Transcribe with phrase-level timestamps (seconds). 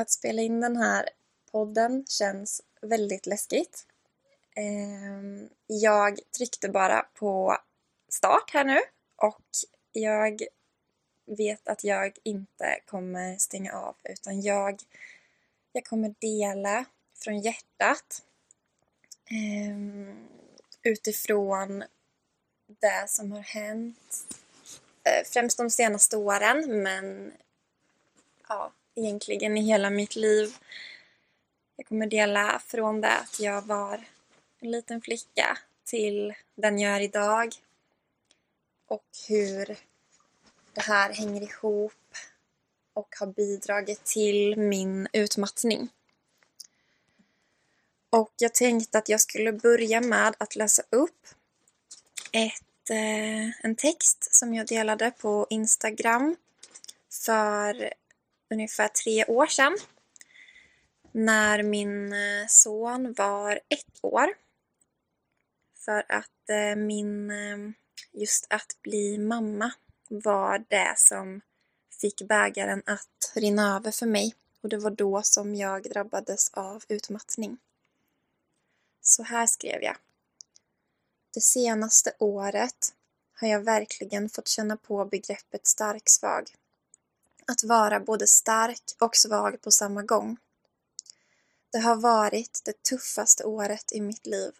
[0.00, 1.08] Att spela in den här
[1.50, 3.86] podden känns väldigt läskigt.
[4.54, 7.56] Ehm, jag tryckte bara på
[8.08, 8.80] start här nu
[9.16, 9.44] och
[9.92, 10.42] jag
[11.26, 14.80] vet att jag inte kommer stänga av utan jag,
[15.72, 18.22] jag kommer dela från hjärtat
[19.30, 20.28] ehm,
[20.82, 21.84] utifrån
[22.66, 24.26] det som har hänt
[25.04, 27.32] eh, främst de senaste åren men
[28.48, 28.72] ja,
[29.04, 30.56] egentligen i hela mitt liv.
[31.76, 34.04] Jag kommer dela från det att jag var
[34.60, 37.54] en liten flicka till den jag är idag
[38.86, 39.66] och hur
[40.72, 41.92] det här hänger ihop
[42.92, 45.88] och har bidragit till min utmattning.
[48.10, 51.26] Och jag tänkte att jag skulle börja med att läsa upp
[52.32, 56.36] ett, eh, en text som jag delade på Instagram
[57.10, 57.92] för
[58.50, 59.78] ungefär tre år sedan.
[61.12, 64.34] När min eh, son var ett år.
[65.84, 67.58] För att eh, min, eh,
[68.12, 69.72] just att bli mamma
[70.08, 71.40] var det som
[72.00, 74.34] fick bägaren att rinna över för mig.
[74.60, 77.58] Och det var då som jag drabbades av utmattning.
[79.02, 79.96] Så här skrev jag.
[81.34, 82.94] Det senaste året
[83.32, 86.50] har jag verkligen fått känna på begreppet stark-svag
[87.50, 90.36] att vara både stark och svag på samma gång.
[91.72, 94.52] Det har varit det tuffaste året i mitt liv.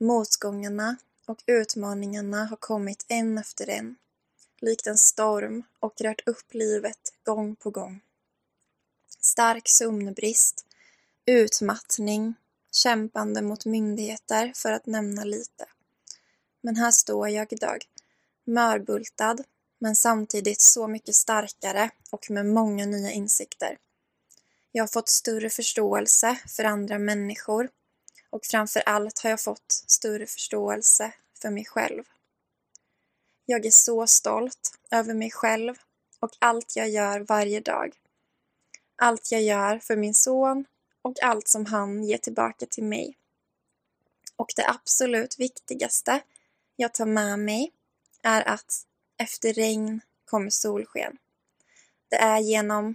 [0.00, 0.96] Motgångarna
[1.26, 3.96] och utmaningarna har kommit en efter en,
[4.60, 8.00] likt en storm och rört upp livet gång på gång.
[9.20, 10.66] Stark sömnbrist,
[11.26, 12.34] utmattning,
[12.72, 15.66] kämpande mot myndigheter för att nämna lite.
[16.60, 17.84] Men här står jag idag,
[18.44, 19.44] mörbultad
[19.84, 23.78] men samtidigt så mycket starkare och med många nya insikter.
[24.72, 27.70] Jag har fått större förståelse för andra människor
[28.30, 31.12] och framför allt har jag fått större förståelse
[31.42, 32.04] för mig själv.
[33.46, 35.74] Jag är så stolt över mig själv
[36.20, 37.94] och allt jag gör varje dag.
[38.96, 40.64] Allt jag gör för min son
[41.02, 43.16] och allt som han ger tillbaka till mig.
[44.36, 46.20] Och det absolut viktigaste
[46.76, 47.72] jag tar med mig
[48.22, 48.86] är att
[49.16, 51.18] efter regn kommer solsken.
[52.08, 52.94] Det är genom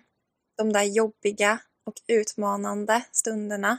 [0.56, 3.78] de där jobbiga och utmanande stunderna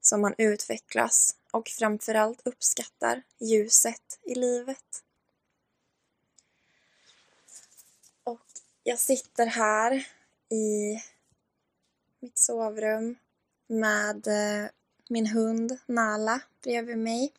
[0.00, 5.04] som man utvecklas och framförallt uppskattar ljuset i livet.
[8.24, 8.46] Och
[8.82, 10.08] jag sitter här
[10.48, 10.98] i
[12.20, 13.16] mitt sovrum
[13.66, 14.70] med eh,
[15.08, 17.32] min hund Nala bredvid mig.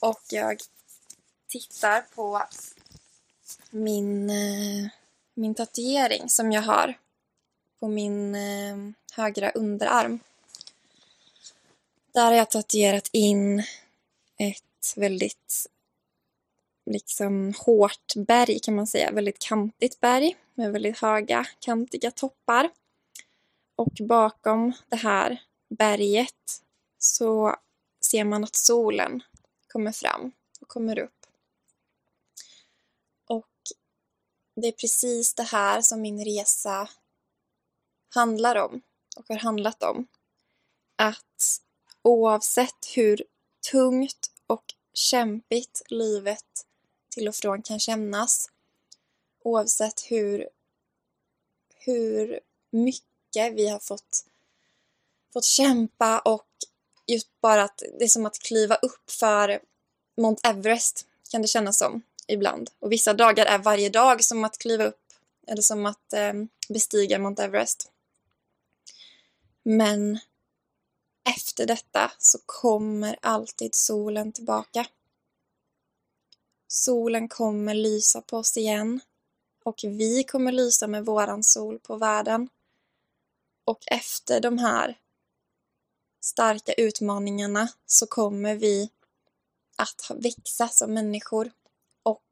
[0.00, 0.60] Och jag
[1.48, 2.42] tittar på
[3.70, 4.90] min, eh,
[5.34, 6.98] min tatuering som jag har
[7.80, 8.76] på min eh,
[9.12, 10.20] högra underarm.
[12.12, 13.62] Där har jag tatuerat in
[14.38, 15.66] ett väldigt
[16.86, 22.70] liksom hårt berg kan man säga, väldigt kantigt berg med väldigt höga kantiga toppar.
[23.76, 26.62] Och bakom det här berget
[26.98, 27.56] så
[28.00, 29.22] ser man att solen
[29.72, 31.17] kommer fram och kommer upp.
[34.60, 36.88] Det är precis det här som min resa
[38.14, 38.82] handlar om
[39.16, 40.06] och har handlat om.
[40.96, 41.60] Att
[42.02, 43.24] oavsett hur
[43.70, 46.66] tungt och kämpigt livet
[47.08, 48.50] till och från kan kännas,
[49.42, 50.48] oavsett hur,
[51.74, 52.40] hur
[52.70, 54.26] mycket vi har fått,
[55.32, 56.48] fått kämpa och
[57.06, 59.60] just bara att det är som att kliva upp för
[60.16, 62.70] Mount Everest kan det kännas som ibland.
[62.78, 65.12] Och vissa dagar är varje dag som att kliva upp
[65.46, 66.32] eller som att eh,
[66.68, 67.90] bestiga Mount Everest.
[69.62, 70.18] Men
[71.30, 74.86] efter detta så kommer alltid solen tillbaka.
[76.66, 79.00] Solen kommer lysa på oss igen
[79.64, 82.48] och vi kommer lysa med våran sol på världen.
[83.64, 84.98] Och efter de här
[86.20, 88.90] starka utmaningarna så kommer vi
[89.76, 91.50] att växa som människor
[92.08, 92.24] och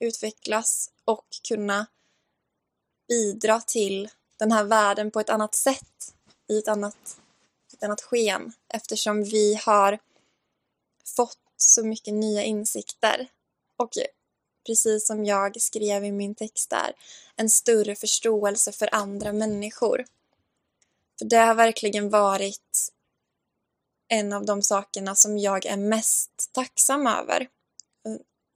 [0.00, 1.86] utvecklas och kunna
[3.08, 6.14] bidra till den här världen på ett annat sätt,
[6.48, 7.20] i ett annat,
[7.72, 9.98] ett annat sken, eftersom vi har
[11.16, 13.28] fått så mycket nya insikter.
[13.76, 13.90] Och
[14.66, 16.92] precis som jag skrev i min text där,
[17.36, 20.04] en större förståelse för andra människor.
[21.18, 22.92] För det har verkligen varit
[24.08, 27.48] en av de sakerna som jag är mest tacksam över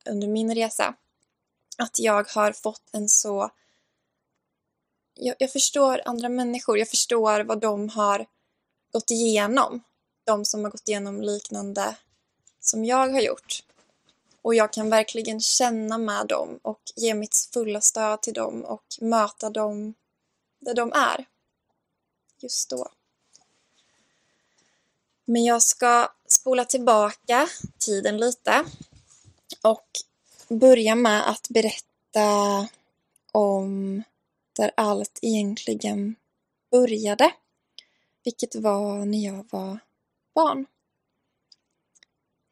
[0.08, 0.94] under min resa.
[1.78, 3.50] Att jag har fått en så...
[5.14, 8.26] Jag, jag, förstår andra människor, jag förstår vad de har
[8.92, 9.82] gått igenom.
[10.24, 11.96] De som har gått igenom liknande
[12.60, 13.62] som jag har gjort.
[14.42, 18.84] Och jag kan verkligen känna med dem och ge mitt fulla stöd till dem och
[19.00, 19.94] möta dem
[20.58, 21.24] där de är.
[22.38, 22.88] Just då.
[25.24, 28.64] Men jag ska spola tillbaka tiden lite
[29.62, 29.88] och
[30.48, 32.68] börja med att berätta
[33.32, 34.02] om
[34.52, 36.16] där allt egentligen
[36.70, 37.32] började.
[38.24, 39.78] Vilket var när jag var
[40.34, 40.66] barn.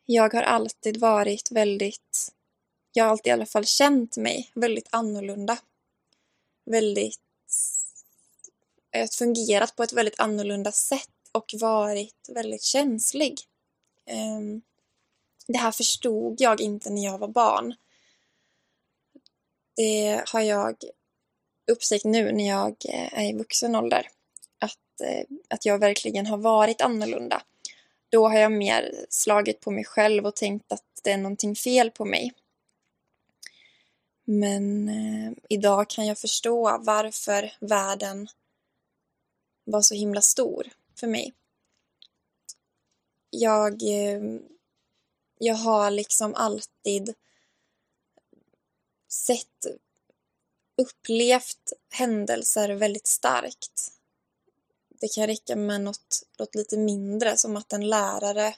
[0.07, 2.33] Jag har alltid varit väldigt,
[2.93, 5.59] jag har alltid i alla fall känt mig väldigt annorlunda.
[6.65, 7.21] Väldigt,
[8.91, 13.41] jag har fungerat på ett väldigt annorlunda sätt och varit väldigt känslig.
[14.11, 14.63] Um,
[15.53, 17.75] det här förstod jag inte när jag var barn.
[19.77, 20.77] Det har jag
[21.71, 24.09] upptäckt nu när jag eh, är i vuxen ålder.
[24.59, 27.43] Att, eh, att jag verkligen har varit annorlunda.
[28.09, 31.91] Då har jag mer slagit på mig själv och tänkt att det är någonting fel
[31.91, 32.33] på mig.
[34.25, 38.29] Men eh, idag kan jag förstå varför världen
[39.65, 41.33] var så himla stor för mig.
[43.31, 44.21] Jag, eh,
[45.43, 47.15] jag har liksom alltid
[49.09, 49.67] sett,
[50.77, 53.93] upplevt händelser väldigt starkt.
[54.89, 58.55] Det kan räcka med något, något lite mindre, som att en lärare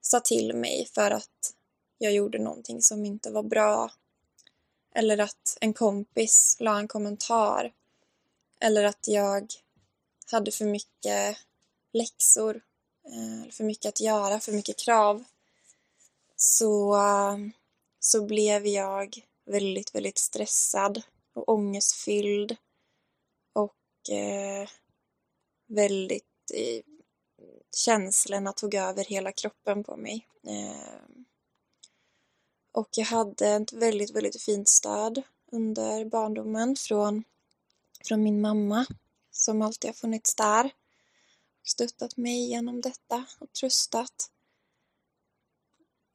[0.00, 1.54] sa till mig för att
[1.98, 3.92] jag gjorde någonting som inte var bra.
[4.94, 7.72] Eller att en kompis la en kommentar.
[8.60, 9.52] Eller att jag
[10.30, 11.36] hade för mycket
[11.92, 12.62] läxor,
[13.04, 15.24] eh, för mycket att göra, för mycket krav.
[16.44, 16.96] Så,
[17.98, 21.02] så blev jag väldigt, väldigt stressad
[21.34, 22.56] och ångestfylld.
[23.52, 24.68] Och eh,
[25.66, 26.24] väldigt...
[26.54, 26.84] Eh,
[27.76, 30.28] känslorna tog över hela kroppen på mig.
[30.46, 31.02] Eh,
[32.72, 35.22] och jag hade ett väldigt, väldigt fint stöd
[35.52, 37.24] under barndomen från,
[38.04, 38.86] från min mamma
[39.30, 40.64] som alltid har funnits där.
[41.60, 44.31] och Stöttat mig genom detta och tröstat.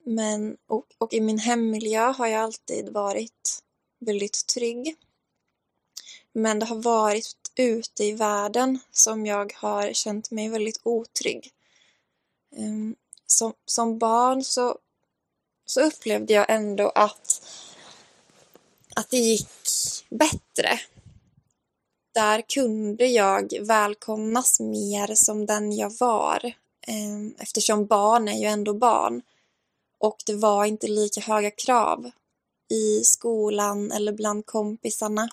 [0.09, 3.63] Men, och, och i min hemmiljö har jag alltid varit
[3.99, 4.95] väldigt trygg.
[6.33, 11.51] Men det har varit ute i världen som jag har känt mig väldigt otrygg.
[12.55, 12.95] Um,
[13.25, 14.77] som, som barn så,
[15.65, 17.41] så upplevde jag ändå att,
[18.95, 19.49] att det gick
[20.09, 20.79] bättre.
[22.13, 26.53] Där kunde jag välkomnas mer som den jag var.
[26.87, 29.21] Um, eftersom barn är ju ändå barn.
[29.97, 32.11] Och det var inte lika höga krav
[32.69, 35.29] i skolan eller bland kompisarna.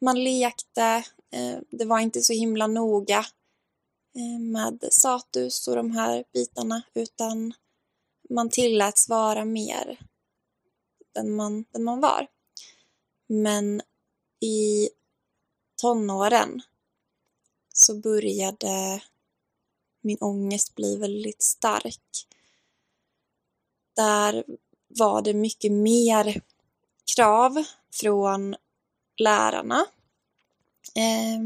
[0.00, 3.26] Man lekte, eh, det var inte så himla noga
[4.16, 7.54] eh, med status och de här bitarna utan
[8.30, 9.98] man tilläts vara mer
[11.12, 12.26] den man, den man var.
[13.26, 13.82] Men
[14.40, 14.88] i
[15.76, 16.62] tonåren
[17.74, 19.02] så började
[20.00, 22.26] min ångest bli väldigt stark
[23.96, 24.44] där
[24.88, 26.40] var det mycket mer
[27.16, 27.64] krav
[28.00, 28.56] från
[29.16, 29.86] lärarna
[30.94, 31.40] eh,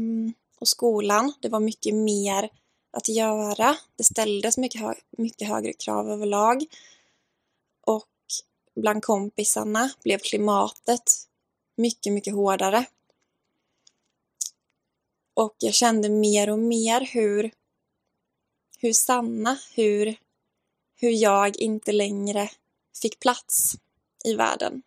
[0.59, 1.33] och skolan.
[1.41, 2.49] Det var mycket mer
[2.91, 3.77] att göra.
[3.95, 6.65] Det ställdes mycket, hö mycket högre krav överlag.
[7.81, 8.07] Och
[8.75, 11.11] bland kompisarna blev klimatet
[11.77, 12.85] mycket, mycket hårdare.
[15.33, 17.51] Och jag kände mer och mer hur,
[18.77, 20.17] hur Sanna, hur
[21.01, 22.49] hur jag inte längre
[23.01, 23.73] fick plats
[24.23, 24.81] i världen.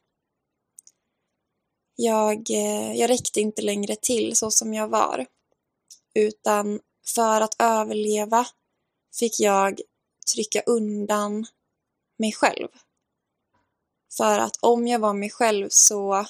[1.96, 5.26] Jag, eh, jag räckte inte längre till så som jag var.
[6.14, 6.80] Utan
[7.14, 8.46] för att överleva
[9.18, 9.80] fick jag
[10.34, 11.46] trycka undan
[12.16, 12.68] mig själv.
[14.16, 16.26] För att om jag var mig själv så,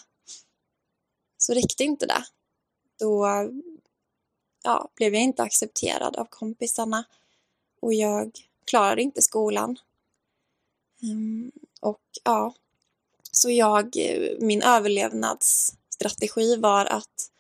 [1.37, 2.25] så räckte inte det.
[2.99, 3.27] Då
[4.63, 7.05] ja, blev jag inte accepterad av kompisarna
[7.81, 8.33] och jag
[8.65, 9.79] klarade inte skolan.
[11.03, 12.55] Ehm, och ja,
[13.31, 17.31] så jag, eh, min överlevnadsstrategi var att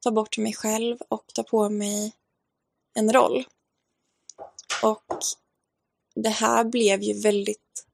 [0.00, 2.12] ta bort mig själv och ta på mig
[2.94, 3.44] en roll.
[4.82, 5.18] Och
[6.14, 7.86] det här blev ju väldigt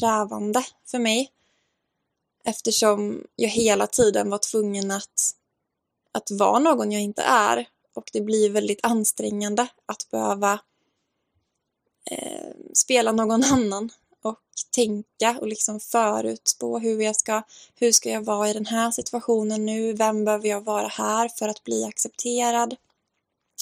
[0.00, 1.32] krävande för mig
[2.44, 5.34] eftersom jag hela tiden var tvungen att,
[6.12, 10.60] att vara någon jag inte är och det blir väldigt ansträngande att behöva
[12.04, 13.90] eh, spela någon annan
[14.22, 14.40] och
[14.74, 17.42] tänka och liksom förutspå hur jag ska,
[17.74, 21.48] hur ska jag vara i den här situationen nu, vem behöver jag vara här för
[21.48, 22.76] att bli accepterad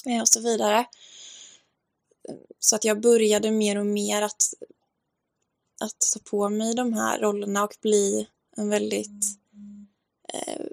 [0.05, 0.85] eh, och så vidare.
[2.59, 4.53] Så att jag började mer och mer att,
[5.81, 8.27] att ta på mig de här rollerna och bli
[8.57, 9.23] en väldigt
[10.33, 10.65] eh,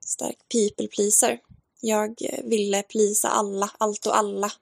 [0.00, 1.40] stark people pleaser.
[1.80, 4.52] Jag ville plisa alla, allt och alla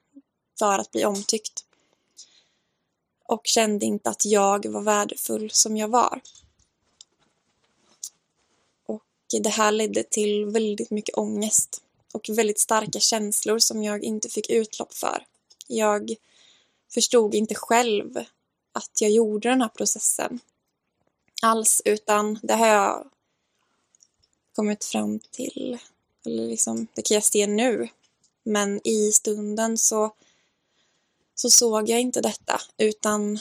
[0.59, 1.66] för att bli omtyckt.
[3.27, 6.21] Och kände inte att jag var värdefull som jag var.
[8.85, 9.03] Och
[9.41, 11.81] det här ledde till väldigt mycket ångest
[12.13, 15.25] och väldigt starka känslor som jag inte fick utlopp för.
[15.67, 16.15] Jag
[16.93, 18.17] förstod inte själv
[18.71, 20.39] att jag gjorde den här processen
[21.41, 23.09] alls, utan det har jag
[24.55, 25.77] kommit fram till,
[26.25, 27.89] eller liksom, det kan jag se nu.
[28.43, 30.13] Men i stunden så,
[31.39, 33.39] så såg jag inte detta, utan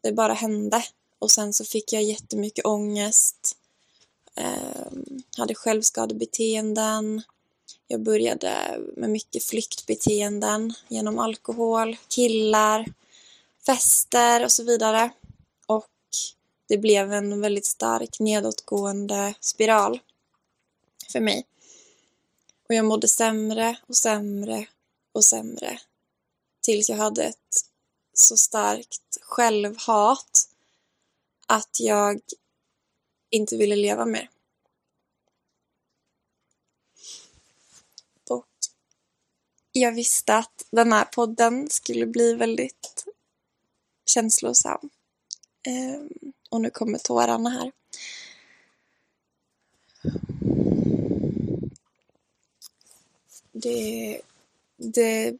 [0.00, 0.84] det bara hände.
[1.18, 3.56] Och sen så fick jag jättemycket ångest,
[4.34, 4.92] eh,
[5.36, 7.22] hade självskadebeteenden,
[7.86, 12.92] jag började med mycket flyktbeteenden genom alkohol, killar,
[13.66, 15.10] fester och så vidare.
[15.66, 15.88] Och
[16.68, 20.00] det blev en väldigt stark nedåtgående spiral
[21.12, 21.46] för mig.
[22.68, 24.66] Och jag mådde sämre och sämre
[25.12, 25.80] och sämre
[26.60, 27.66] tills jag hade ett
[28.12, 30.48] så starkt självhat
[31.46, 32.20] att jag
[33.30, 34.30] inte ville leva mer.
[38.28, 38.46] Och
[39.72, 43.04] jag visste att den här podden skulle bli väldigt
[44.06, 44.90] känslosam.
[45.62, 46.10] Ehm,
[46.48, 47.72] och nu kommer tårarna här.
[53.52, 54.20] Det,
[54.76, 55.38] det,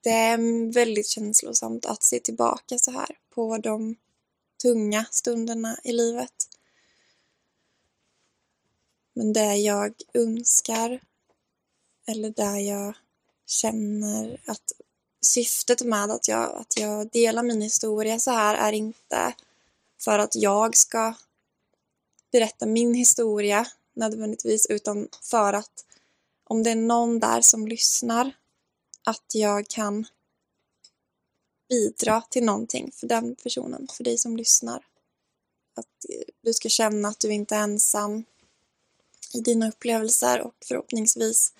[0.00, 3.96] det är väldigt känslosamt att se tillbaka så här på de
[4.62, 6.48] tunga stunderna i livet.
[9.14, 11.00] Men det jag önskar
[12.06, 12.94] eller där jag
[13.46, 14.72] känner att
[15.20, 19.34] syftet med att jag, att jag delar min historia så här är inte
[20.00, 21.14] för att jag ska
[22.32, 25.84] berätta min historia nödvändigtvis utan för att
[26.44, 28.32] om det är någon där som lyssnar
[29.08, 30.06] att jag kan
[31.68, 34.86] bidra till någonting för den personen, för dig som lyssnar.
[35.74, 38.24] Att eh, du ska känna att du inte är ensam
[39.34, 41.52] i dina upplevelser och förhoppningsvis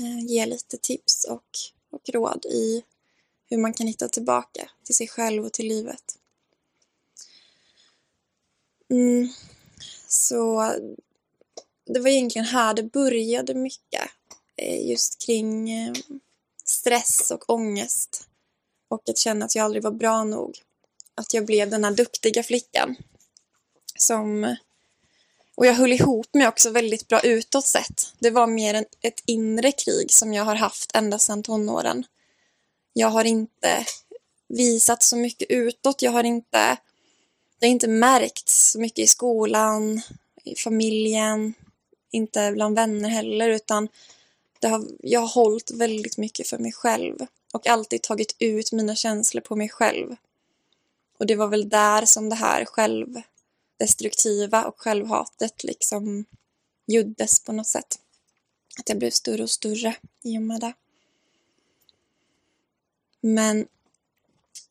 [0.00, 1.58] eh, ge lite tips och,
[1.90, 2.84] och råd i
[3.46, 6.18] hur man kan hitta tillbaka till sig själv och till livet.
[8.90, 9.28] Mm.
[10.08, 10.74] Så
[11.86, 14.10] det var egentligen här det började mycket.
[14.56, 15.70] Eh, just kring
[16.80, 18.28] stress och ångest.
[18.88, 20.58] Och att känna att jag aldrig var bra nog.
[21.14, 22.96] Att jag blev den här duktiga flickan.
[23.98, 24.56] Som...
[25.54, 28.12] Och jag höll ihop mig också väldigt bra utåt sett.
[28.18, 32.04] Det var mer en, ett inre krig som jag har haft ända sedan tonåren.
[32.92, 33.86] Jag har inte
[34.48, 36.02] visat så mycket utåt.
[36.02, 36.76] Jag har inte
[37.58, 40.00] det har inte märkts så mycket i skolan,
[40.44, 41.54] i familjen,
[42.10, 43.88] inte bland vänner heller utan
[44.60, 48.94] det har, jag har hållit väldigt mycket för mig själv och alltid tagit ut mina
[48.94, 50.16] känslor på mig själv.
[51.18, 56.24] Och det var väl där som det här självdestruktiva och självhatet liksom
[56.86, 57.98] gjordes på något sätt.
[58.78, 60.72] Att jag blev större och större i och med det.
[63.20, 63.66] Men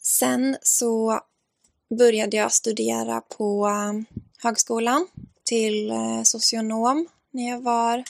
[0.01, 1.21] sen så
[1.89, 5.07] började jag studera på eh, högskolan
[5.43, 8.03] till eh, socionom när jag var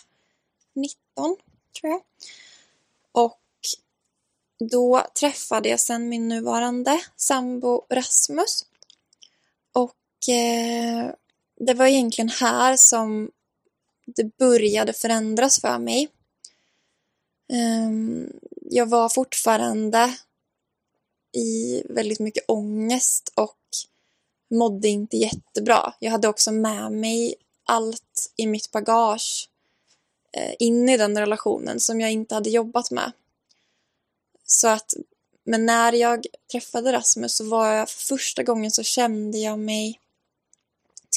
[0.73, 1.37] 19,
[1.73, 2.01] tror jag.
[3.11, 3.39] Och
[4.59, 8.65] då träffade jag sen min nuvarande sambo Rasmus.
[9.73, 11.11] Och eh,
[11.59, 13.31] det var egentligen här som
[14.05, 16.09] det började förändras för mig.
[17.53, 20.15] Um, jag var fortfarande
[21.31, 23.57] i väldigt mycket ångest och
[24.49, 25.93] mådde inte jättebra.
[25.99, 27.35] Jag hade också med mig
[27.65, 29.49] allt i mitt bagage
[30.31, 33.11] eh, i den relationen som jag inte hade jobbat med.
[34.45, 34.93] Så att,
[35.43, 39.99] men när jag träffade Rasmus så var jag för första gången så kände jag mig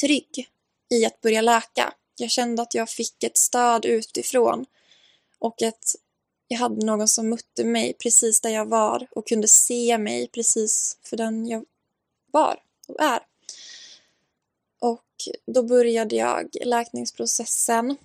[0.01, 0.49] trygg
[0.89, 1.93] i att börja läka.
[2.17, 4.65] Jag kände att jag fick ett stöd utifrån
[5.39, 5.95] och att
[6.47, 10.97] jag hade någon som mötte mig precis där jag var och kunde se mig precis
[11.01, 11.65] för den jag
[12.31, 13.19] var och är.
[14.79, 15.05] Och
[15.45, 17.95] då började jag läkningsprocessen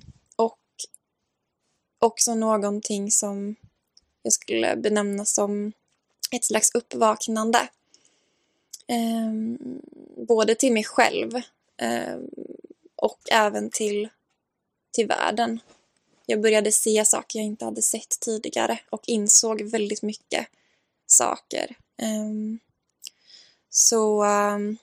[1.99, 3.57] också någonting som
[4.23, 5.73] jag skulle benämna som
[6.31, 7.69] ett slags uppvaknande.
[8.87, 9.33] Eh,
[10.27, 11.37] både till mig själv
[11.77, 12.19] eh,
[12.97, 14.09] och även till,
[14.93, 15.61] till världen.
[16.27, 20.47] Jag började se saker jag inte hade sett tidigare och insåg väldigt mycket
[21.07, 21.77] saker.
[22.03, 22.59] Um,
[23.71, 24.77] så, ehm,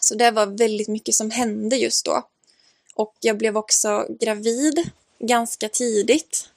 [0.00, 2.28] så det var väldigt mycket som hände just då.
[2.94, 6.48] Och jag blev också gravid ganska tidigt.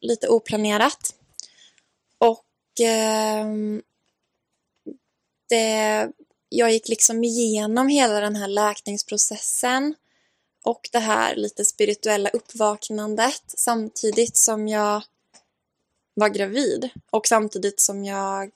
[0.00, 1.14] Lite oplanerat.
[2.18, 3.46] Och eh,
[5.48, 6.10] det,
[6.48, 9.94] jag gick liksom igenom hela den här läkningsprocessen
[10.64, 15.02] och det här lite spirituella uppvaknandet samtidigt som jag
[16.14, 18.50] var gravid och samtidigt som jag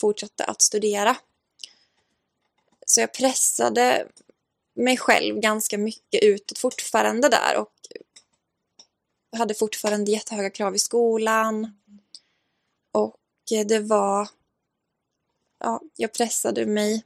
[0.00, 1.16] fortsatte att studera.
[2.86, 4.06] Så jag pressade
[4.74, 7.72] mig själv ganska mycket utåt fortfarande där och
[9.32, 11.80] hade fortfarande jättehöga krav i skolan.
[12.92, 13.16] Och
[13.66, 14.28] det var...
[15.58, 17.04] Ja, jag pressade mig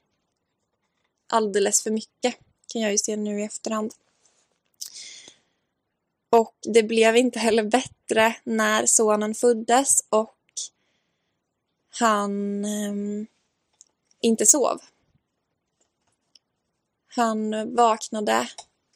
[1.26, 2.36] alldeles för mycket
[2.66, 3.94] kan jag ju se nu i efterhand.
[6.30, 10.36] Och det blev inte heller bättre när sonen föddes och
[11.90, 13.26] han eh,
[14.20, 14.80] inte sov.
[17.06, 18.48] Han vaknade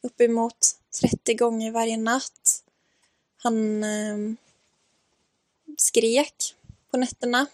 [0.02, 0.58] uppemot
[1.00, 2.64] 30 gånger varje natt.
[3.44, 4.16] Han eh,
[5.78, 6.54] skrek
[6.90, 7.46] på nätterna,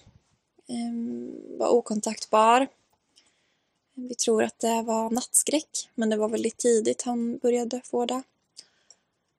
[0.69, 2.69] eh, var okontaktbar.
[3.95, 8.23] Vi tror att det var nattskräck, men det var väldigt tidigt han började få det.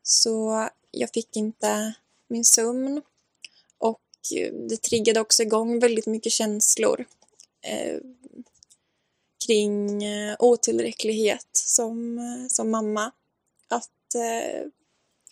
[0.04, 1.94] Så jag fick inte
[2.28, 3.02] min sömn
[3.78, 4.02] och
[4.70, 7.06] det triggade också igång väldigt mycket känslor
[7.62, 8.00] ehm, eh,
[9.48, 10.02] kring
[10.40, 13.12] otillräcklighet som, eh, som mamma.
[13.68, 14.68] Att, eh,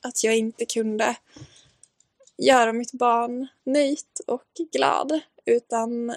[0.02, 1.16] att jag inte kunde
[2.38, 6.10] göra mitt barn nöjt och glad utan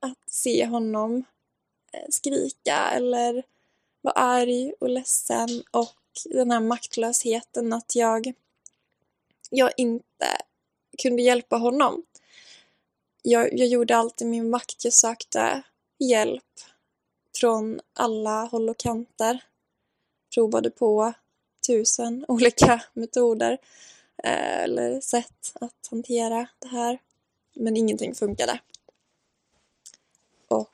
[0.00, 1.24] att se honom
[1.92, 3.42] eh, skrika eller
[4.00, 8.32] vara arg och ledsen och den här maktlösheten att jag,
[9.50, 10.26] jag inte
[10.98, 12.02] kunde hjälpa honom.
[13.22, 14.84] Jag, jag gjorde allt i min makt.
[14.84, 15.62] Jag sökte
[15.98, 16.44] hjälp
[17.36, 19.44] från alla håll och kanter.
[20.34, 21.12] Provade på
[21.68, 23.58] tusen olika metoder
[24.24, 26.98] eh, eller sätt att hantera det här.
[27.54, 28.60] Men ingenting funkade.
[30.48, 30.70] Och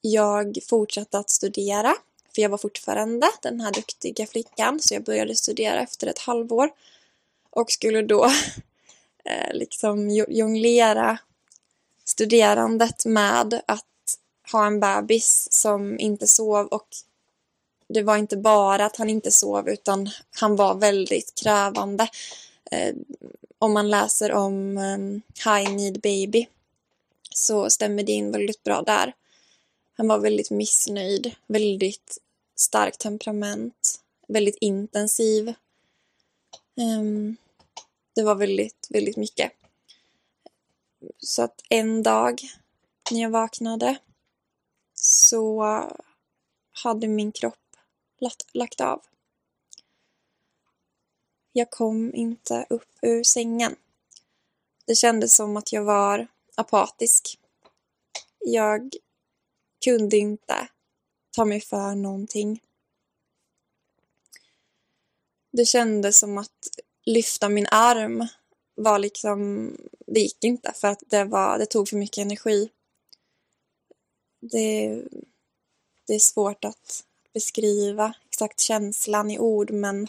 [0.00, 1.94] jag fortsatte att studera
[2.34, 6.70] för jag var fortfarande den här duktiga flickan så jag började studera efter ett halvår
[7.50, 8.24] och skulle då
[9.24, 11.18] eh, liksom jonglera
[12.04, 13.84] studerandet med att
[14.52, 16.88] ha en bebis som inte sov och
[17.88, 22.08] det var inte bara att han inte sov utan han var väldigt krävande.
[22.70, 22.94] Eh,
[23.58, 24.98] om man läser om eh,
[25.52, 26.46] High Need Baby
[27.30, 29.12] så stämmer det in väldigt bra där.
[29.96, 32.18] Han var väldigt missnöjd, väldigt
[32.56, 35.54] starkt temperament, väldigt intensiv.
[36.74, 37.36] Um,
[38.14, 39.52] det var väldigt, väldigt mycket.
[41.18, 42.40] Så att en dag
[43.10, 43.96] när jag vaknade
[44.94, 45.64] så
[46.72, 47.65] hade min kropp
[48.20, 49.02] lagt, lagt av.
[51.52, 53.76] Jag kom inte upp ur sängen.
[54.84, 57.38] Det kändes som att jag var apatisk.
[58.38, 58.94] Jag
[59.84, 60.68] kunde inte
[61.30, 62.62] ta mig för någonting.
[65.52, 66.68] Det kändes som att
[67.04, 68.26] lyfta min arm
[68.74, 69.70] var liksom,
[70.06, 72.70] det gick inte för att det, var, det tog för mycket energi.
[74.40, 75.02] Det,
[76.06, 77.04] det är svårt att
[77.36, 80.08] beskriva exakt känslan i ord men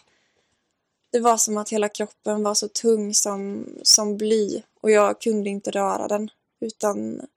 [1.12, 5.50] det var som att hela kroppen var så tung som, som bly och jag kunde
[5.50, 7.28] inte röra den utan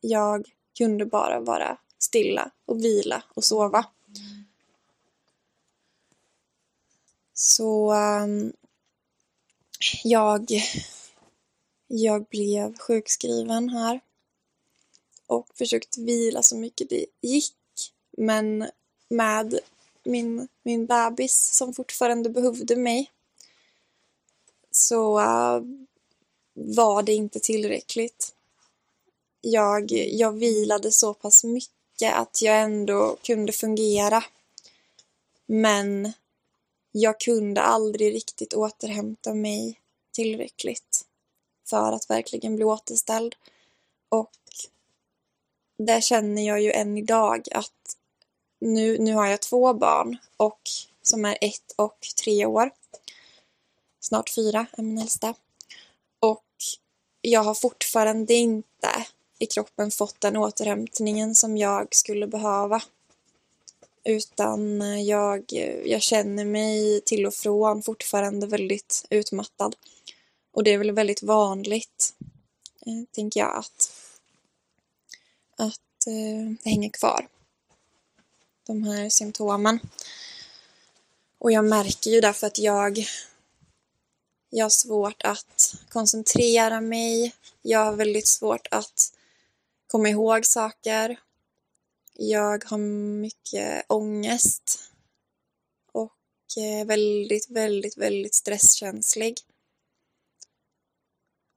[0.00, 0.48] jag
[0.78, 3.86] kunde bara vara stilla och vila och sova.
[7.34, 8.52] Så um,
[10.04, 10.50] jag,
[11.86, 14.00] jag blev sjukskriven här
[15.26, 17.56] och försökte vila så mycket det gick.
[18.16, 18.70] Men
[19.12, 19.58] med
[20.04, 23.10] min, min bebis som fortfarande behövde mig
[24.70, 25.62] så uh,
[26.54, 28.34] var det inte tillräckligt.
[29.40, 34.24] Jag, jag vilade så pass mycket att jag ändå kunde fungera.
[35.46, 36.12] Men
[36.92, 39.80] jag kunde aldrig riktigt återhämta mig
[40.12, 41.04] tillräckligt
[41.64, 43.34] för att verkligen bli återställd.
[44.08, 44.30] Och
[45.76, 47.96] det känner jag ju än idag att
[48.62, 50.60] nu, nu har jag två barn och
[51.02, 52.70] som är ett och tre år.
[54.00, 55.34] Snart fyra är min äldsta.
[56.20, 56.44] Och
[57.20, 59.06] jag har fortfarande inte
[59.38, 62.82] i kroppen fått den återhämtningen som jag skulle behöva.
[64.04, 65.44] Utan eh, jag,
[65.84, 69.76] jag känner mig till och från fortfarande väldigt utmattad.
[70.52, 72.14] Och det är väl väldigt vanligt,
[72.86, 73.92] eh, tänker jag, att,
[75.56, 77.28] att eh, det hänger kvar.
[78.66, 79.78] De här symptomen.
[81.38, 83.06] Och jag märker ju därför att jag,
[84.50, 87.34] jag har svårt att koncentrera mig.
[87.62, 89.12] Jag har väldigt svårt att
[89.86, 91.20] komma ihåg saker.
[92.14, 94.90] Jag har mycket ångest
[95.92, 96.16] och
[96.56, 99.40] är väldigt, väldigt, väldigt stresskänslig.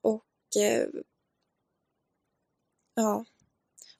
[0.02, 0.88] Och eh,
[2.96, 3.26] ja,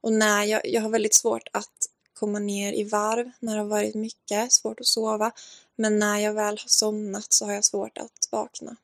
[0.02, 3.68] och när jag, jag har väldigt svårt att komma ner i varv när det har
[3.68, 5.32] varit mycket, svårt att sova.
[5.76, 8.76] Men när jag väl har somnat så har jag svårt att vakna.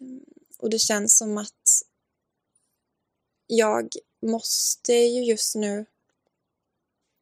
[0.00, 0.24] Mm,
[0.58, 1.82] och det känns som att
[3.46, 3.88] jag
[4.22, 5.86] måste ju just nu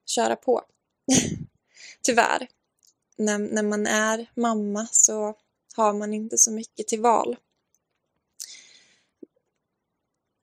[0.07, 0.62] köra på.
[2.03, 2.49] Tyvärr.
[3.16, 5.35] När, när man är mamma så
[5.77, 7.37] har man inte så mycket till val.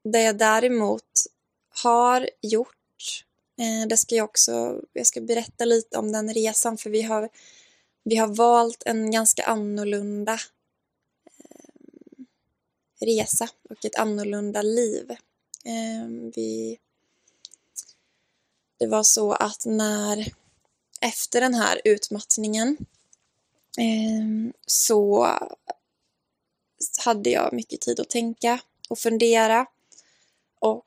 [0.03, 1.25] Det jag däremot
[1.69, 3.25] har gjort,
[3.57, 7.29] Eh, det ska jag också, jag ska berätta lite om den resan för vi har,
[8.03, 10.33] vi har valt en ganska annorlunda
[11.25, 12.25] eh,
[13.05, 15.11] resa och ett annorlunda liv.
[15.65, 16.79] Eh, vi,
[18.79, 20.33] det var så att när
[21.01, 22.77] efter den här utmattningen
[24.65, 25.27] så
[27.05, 29.65] hade jag mycket tid att tänka och fundera
[30.59, 30.85] och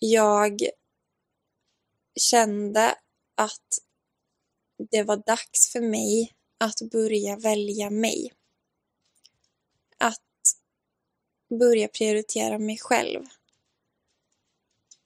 [0.00, 0.62] jag
[2.16, 2.94] kände
[3.34, 3.78] att
[4.90, 8.32] det var dags för mig att börja välja mig.
[9.98, 10.20] Att
[11.58, 13.24] börja prioritera mig själv.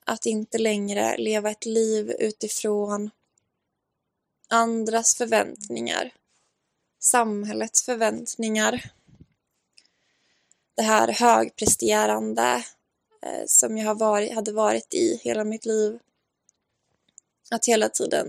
[0.04, 3.10] Att inte längre leva ett liv utifrån
[4.48, 6.14] andras förväntningar,
[6.98, 8.92] samhällets förväntningar.
[10.74, 12.64] Det här högpresterande
[13.22, 15.98] eh, som jag har varit, hade varit i hela mitt liv.
[17.50, 18.28] Att hela tiden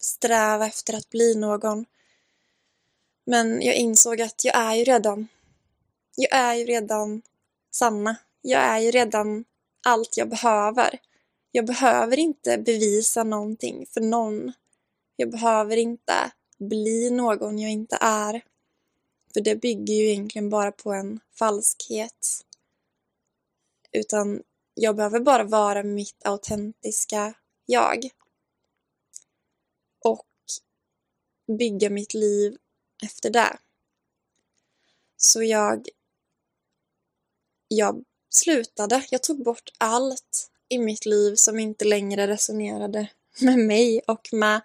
[0.00, 1.86] sträva efter att bli någon.
[3.26, 5.28] Men jag insåg att jag är ju redan,
[6.16, 7.22] jag är ju redan
[7.70, 8.16] Sanna.
[8.42, 9.44] Jag är ju redan
[9.86, 10.98] allt jag behöver.
[11.52, 14.52] Jag behöver inte bevisa någonting för någon.
[15.16, 18.44] Jag behöver inte bli någon jag inte är.
[19.34, 22.44] För det bygger ju egentligen bara på en falskhet.
[23.92, 24.42] Utan
[24.74, 27.34] jag behöver bara vara mitt autentiska
[27.66, 28.10] jag.
[30.04, 30.26] Och
[31.58, 32.56] bygga mitt liv
[33.02, 33.58] efter det.
[35.16, 35.88] Så jag,
[37.68, 43.08] jag slutade, jag tog bort allt i mitt liv som inte längre resonerade
[43.40, 44.60] med mig och med,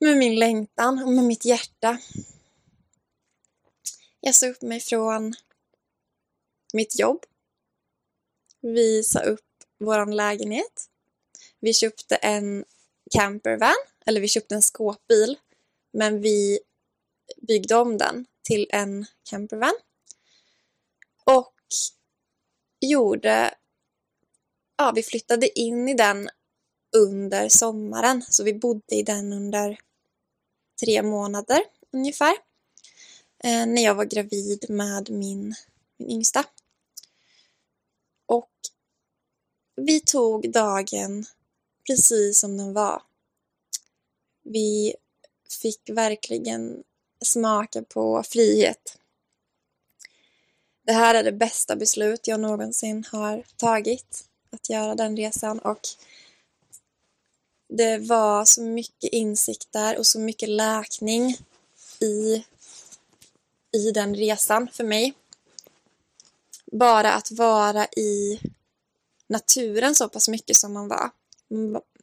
[0.00, 1.98] med min längtan och med mitt hjärta.
[4.20, 5.34] Jag sa upp mig från
[6.74, 7.24] mitt jobb.
[8.74, 9.40] Vi sa upp
[9.78, 10.90] vår lägenhet.
[11.60, 12.64] Vi köpte en
[13.10, 13.74] campervan,
[14.06, 15.38] eller vi köpte en skåpbil,
[15.92, 16.58] men vi
[17.36, 19.74] byggde om den till en campervan.
[21.24, 21.54] Och
[22.80, 23.54] gjorde
[24.76, 26.28] ja, vi flyttade in i den
[26.96, 29.78] under sommaren, så vi bodde i den under
[30.84, 32.34] tre månader ungefär.
[33.38, 35.54] Eh, när jag var gravid med min,
[35.96, 36.44] min yngsta.
[38.26, 38.50] Och
[39.76, 41.26] vi tog dagen
[41.86, 43.02] precis som den var.
[44.42, 44.94] Vi
[45.62, 46.82] fick verkligen
[47.24, 48.98] smaka på frihet.
[50.82, 55.80] Det här är det bästa beslut jag någonsin har tagit att göra den resan och
[57.68, 61.36] det var så mycket insikter och så mycket läkning
[62.00, 62.44] i,
[63.72, 65.14] i den resan för mig.
[66.72, 68.40] Bara att vara i
[69.28, 71.10] naturen så pass mycket som man var.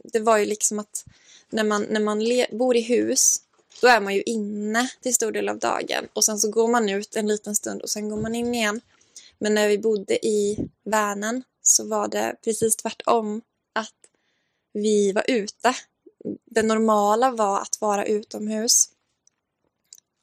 [0.04, 1.06] Det var ju liksom att
[1.50, 2.20] när man, när man
[2.58, 3.40] bor i hus
[3.82, 6.90] då är man ju inne till stor del av dagen och sen så går man
[6.90, 8.82] ut en liten stund och sen går man in igen.
[9.40, 13.42] Men när vi bodde i Vänern så var det precis tvärtom.
[13.74, 13.94] Att
[14.74, 15.76] vi var ute
[16.46, 18.90] det normala var att vara utomhus.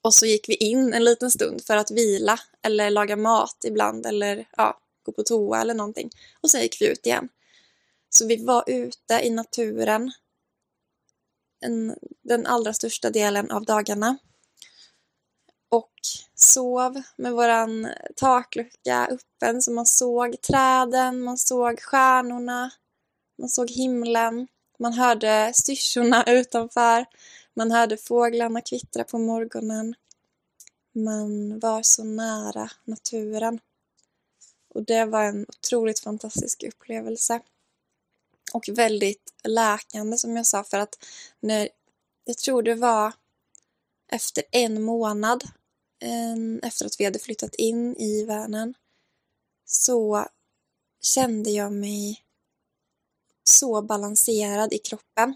[0.03, 4.07] Och så gick vi in en liten stund för att vila eller laga mat ibland
[4.07, 6.11] eller ja, gå på toa eller någonting.
[6.40, 7.29] Och sen gick vi ut igen.
[8.09, 10.12] Så vi var ute i naturen
[11.61, 14.16] en, den allra största delen av dagarna.
[15.68, 15.92] Och
[16.35, 22.70] sov med våran taklucka öppen så man såg träden, man såg stjärnorna,
[23.38, 27.07] man såg himlen, man hörde styrsorna utanför,
[27.55, 29.94] man hörde fåglarna kvittra på morgonen.
[30.92, 33.61] Man var så nära naturen.
[34.74, 37.40] Och det var en otroligt fantastisk upplevelse.
[38.52, 41.04] Och väldigt läkande som jag sa för att
[41.40, 41.68] när,
[42.24, 43.12] jag tror det var
[44.12, 45.44] efter en månad
[46.62, 48.74] efter att vi hade flyttat in i Vänern
[49.64, 50.26] så
[51.00, 52.24] kände jag mig
[53.44, 55.35] så balanserad i kroppen.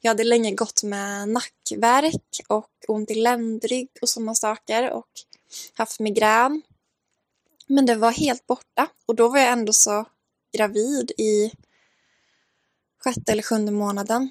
[0.00, 5.08] Jag hade länge gått med nackvärk och ont i ländrygg och sådana saker och
[5.74, 6.62] haft migrän.
[7.66, 10.06] Men den var helt borta och då var jag ändå så
[10.56, 11.52] gravid i
[12.98, 14.30] sjätte eller sjunde månaden.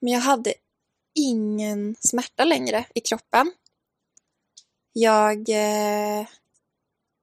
[0.00, 0.54] Men jag hade
[1.14, 3.52] ingen smärta längre i kroppen.
[4.92, 6.26] Jag, eh,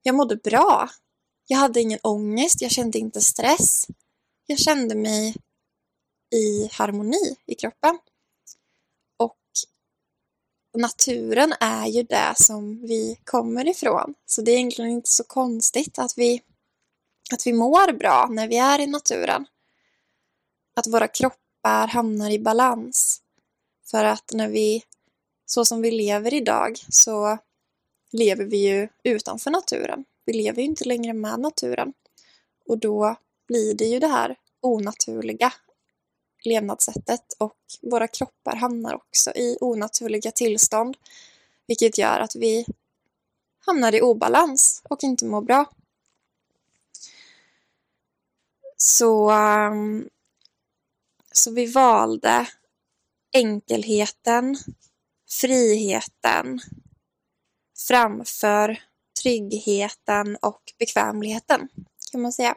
[0.02, 0.90] jag mådde bra.
[1.48, 3.88] Jag hade ingen ångest, jag kände inte stress.
[4.46, 5.36] Jag kände mig
[6.36, 8.00] i harmoni i kroppen.
[10.78, 14.14] Naturen är ju det som vi kommer ifrån.
[14.26, 16.42] Så det är egentligen inte så konstigt att vi,
[17.32, 19.46] att vi mår bra när vi är i naturen.
[20.76, 23.22] Att våra kroppar hamnar i balans.
[23.92, 24.84] För att när vi,
[25.46, 27.38] så som vi lever idag, så
[28.12, 30.06] lever vi ju utanför naturen.
[30.26, 31.94] Vi lever ju inte längre med naturen.
[32.66, 33.16] Och då
[33.48, 35.54] blir det ju det här onaturliga
[36.44, 40.98] levnadssättet och våra kroppar hamnar också i onaturliga tillstånd.
[41.68, 42.66] Vilket gör att vi
[43.66, 45.66] hamnar i obalans och inte mår bra.
[48.78, 50.10] Så, ehm,
[51.32, 52.48] så vi valde
[53.34, 54.58] enkelheten,
[55.30, 56.60] friheten
[57.88, 58.84] framför
[59.24, 61.70] tryggheten och bekvämligheten
[62.12, 62.56] kan man säga.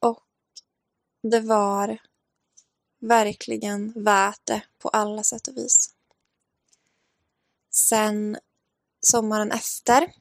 [0.00, 0.20] Och
[1.22, 1.98] det var
[2.98, 5.94] verkligen värt det på alla sätt och vis.
[7.70, 8.38] Sen
[9.00, 10.12] sommaren efter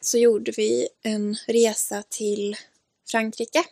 [0.00, 2.56] så gjorde vi en resa till
[3.08, 3.64] Frankrike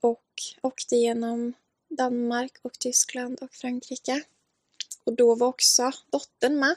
[0.00, 1.52] och åkte genom
[1.88, 4.22] Danmark och Tyskland och Frankrike.
[5.04, 6.76] Och då var också dottern med.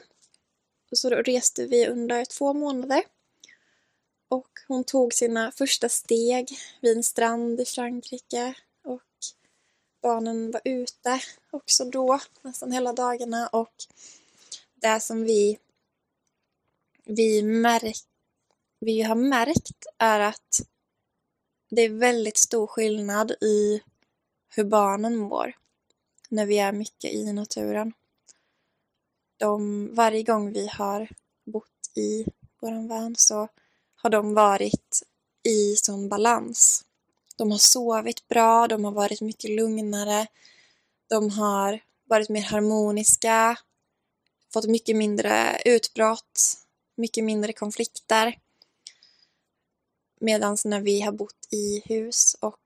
[0.90, 3.02] Och så då reste vi under två månader.
[4.30, 6.48] Och hon tog sina första steg
[6.80, 8.54] vid en strand i Frankrike.
[8.84, 9.02] Och
[10.02, 13.48] barnen var ute också då, nästan hela dagarna.
[13.48, 13.74] Och
[14.74, 15.58] det som vi,
[17.04, 18.04] vi, märk,
[18.80, 20.60] vi har märkt är att
[21.70, 23.82] det är väldigt stor skillnad i
[24.48, 25.56] hur barnen mår
[26.28, 27.92] när vi är mycket i naturen
[29.40, 31.08] de, varje gång vi har
[31.44, 32.26] bott i
[32.60, 33.48] våran van så
[34.02, 35.02] har de varit
[35.42, 36.84] i sån balans.
[37.36, 40.26] De har sovit bra, de har varit mycket lugnare,
[41.08, 43.58] de har varit mer harmoniska,
[44.52, 46.58] fått mycket mindre utbrott,
[46.96, 48.38] mycket mindre konflikter.
[50.20, 52.60] Medan när vi har bott i hus och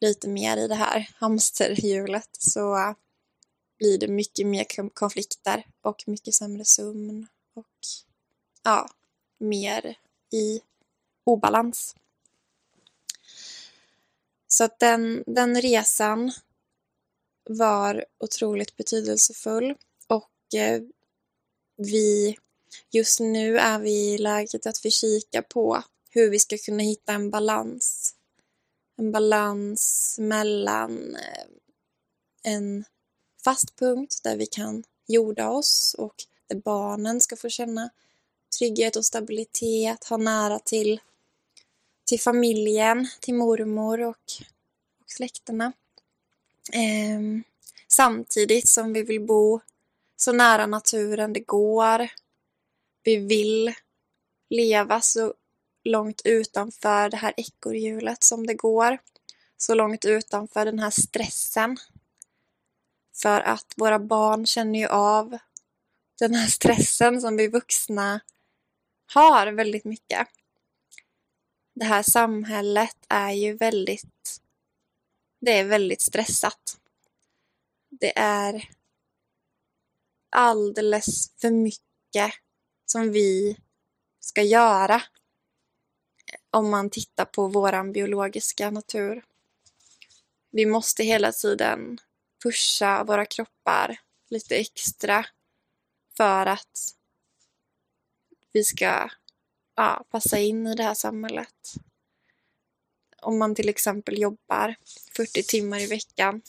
[0.00, 2.94] lite mer i det här hamsterhjulet så
[3.78, 7.66] blir det mycket mer konflikter och mycket sämre sömn och
[8.62, 8.88] ja,
[9.38, 9.96] mer
[10.32, 10.60] i
[11.24, 11.96] obalans.
[14.46, 16.32] Så att den, den resan
[17.50, 19.74] var otroligt betydelsefull
[20.06, 20.82] och eh,
[21.76, 22.36] vi
[22.90, 27.12] just nu är vi i läget att vi kikar på hur vi ska kunna hitta
[27.12, 28.14] en balans.
[28.96, 31.46] En balans mellan eh,
[32.42, 32.84] en
[33.44, 36.14] fast punkt där vi kan jorda oss och
[36.46, 37.90] där barnen ska få känna
[38.58, 41.00] trygghet och stabilitet, ha nära till,
[42.04, 44.32] till familjen, till mormor och,
[45.00, 45.72] och släkterna.
[46.72, 47.20] Eh,
[47.88, 49.60] samtidigt som vi vill bo
[50.16, 52.08] så nära naturen det går.
[53.02, 53.74] Vi vill
[54.50, 55.34] leva så
[55.84, 58.98] långt utanför det här ekorrhjulet som det går.
[59.56, 61.76] Så långt utanför den här stressen
[63.22, 65.38] för att våra barn känner ju av
[66.18, 68.20] den här stressen som vi vuxna
[69.14, 70.28] har väldigt mycket.
[71.74, 74.40] Det här samhället är ju väldigt
[75.44, 76.78] det är väldigt stressat.
[77.90, 78.70] Det är
[80.30, 82.34] alldeles för mycket
[82.86, 83.56] som vi
[84.20, 85.02] ska göra
[86.50, 89.24] om man tittar på våran biologiska natur.
[90.50, 91.98] Vi måste hela tiden
[92.42, 95.26] pusha våra kroppar lite extra
[96.16, 96.94] för att
[98.52, 99.10] vi ska
[99.74, 101.74] ja, passa in i det här samhället.
[103.22, 104.74] Om man till exempel jobbar
[105.16, 106.42] 40 timmar i veckan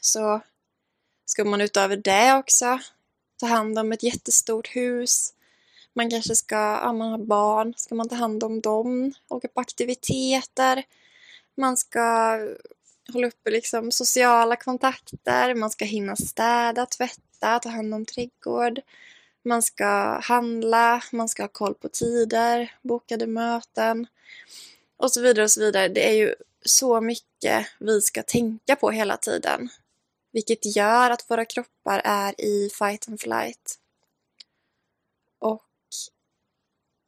[0.00, 0.40] så
[1.24, 2.78] ska man utöver det också
[3.36, 5.34] ta hand om ett jättestort hus.
[5.92, 9.60] Man kanske ska, ja man har barn, ska man ta hand om dem, åka på
[9.60, 10.84] aktiviteter.
[11.54, 12.38] Man ska
[13.12, 18.80] hålla uppe liksom sociala kontakter, man ska hinna städa, tvätta, ta hand om trädgård.
[19.46, 24.06] Man ska handla, man ska ha koll på tider, bokade möten
[24.96, 25.88] och så vidare och så vidare.
[25.88, 29.68] Det är ju så mycket vi ska tänka på hela tiden.
[30.32, 33.78] Vilket gör att våra kroppar är i fight and flight.
[35.38, 35.62] Och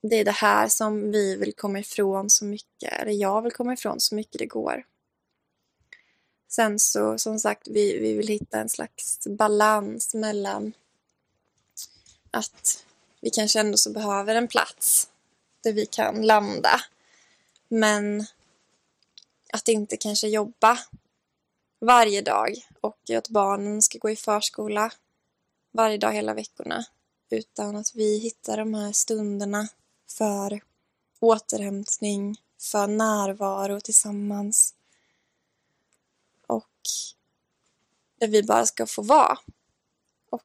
[0.03, 3.73] det är det här som vi vill komma ifrån så mycket, eller jag vill komma
[3.73, 4.85] ifrån så mycket det går.
[6.49, 10.73] Sen så, som sagt, vi, vi vill hitta en slags balans mellan
[12.31, 12.85] att
[13.21, 15.09] vi kanske ändå så behöver en plats
[15.61, 16.81] där vi kan landa.
[17.69, 18.27] Men
[19.53, 20.79] att inte kanske jobba
[21.81, 24.93] varje dag och att barnen ska gå i förskola
[25.71, 26.85] varje dag hela veckorna.
[27.31, 29.69] Utan att vi hittar de här stunderna
[30.07, 30.61] för
[31.21, 34.75] återhämtning, för närvaro tillsammans.
[36.47, 36.67] Och
[38.19, 39.39] där vi bara ska få vara.
[40.31, 40.45] Och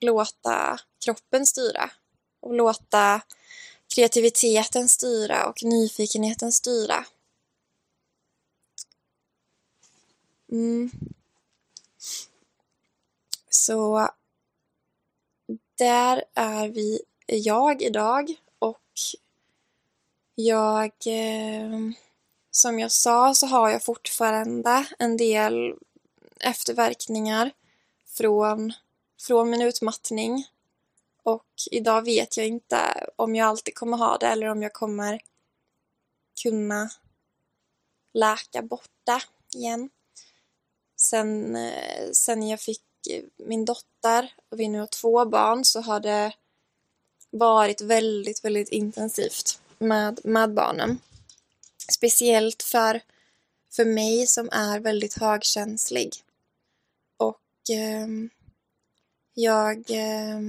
[0.00, 1.90] låta kroppen styra.
[2.40, 3.20] Och låta
[3.94, 7.04] kreativiteten styra och nyfikenheten styra.
[10.52, 10.90] Mm.
[13.48, 14.08] Så
[15.78, 18.80] där är vi, jag idag och
[20.34, 21.90] jag, eh,
[22.50, 25.74] som jag sa så har jag fortfarande en del
[26.40, 27.50] efterverkningar
[28.06, 28.72] från,
[29.20, 30.46] från min utmattning.
[31.24, 35.20] Och idag vet jag inte om jag alltid kommer ha det eller om jag kommer
[36.42, 36.90] kunna
[38.14, 39.22] läka bort det
[39.58, 39.90] igen.
[40.96, 45.80] Sen, eh, sen jag fick eh, min dotter och vi nu har två barn så
[45.80, 46.32] har det
[47.30, 51.00] varit väldigt, väldigt intensivt med, med barnen.
[51.92, 53.00] Speciellt för,
[53.70, 56.14] för mig som är väldigt högkänslig.
[57.16, 58.06] Och eh,
[59.34, 60.40] jag, eh,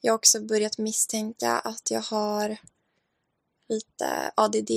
[0.00, 2.56] jag har också börjat misstänka att jag har
[3.68, 4.70] lite ADD.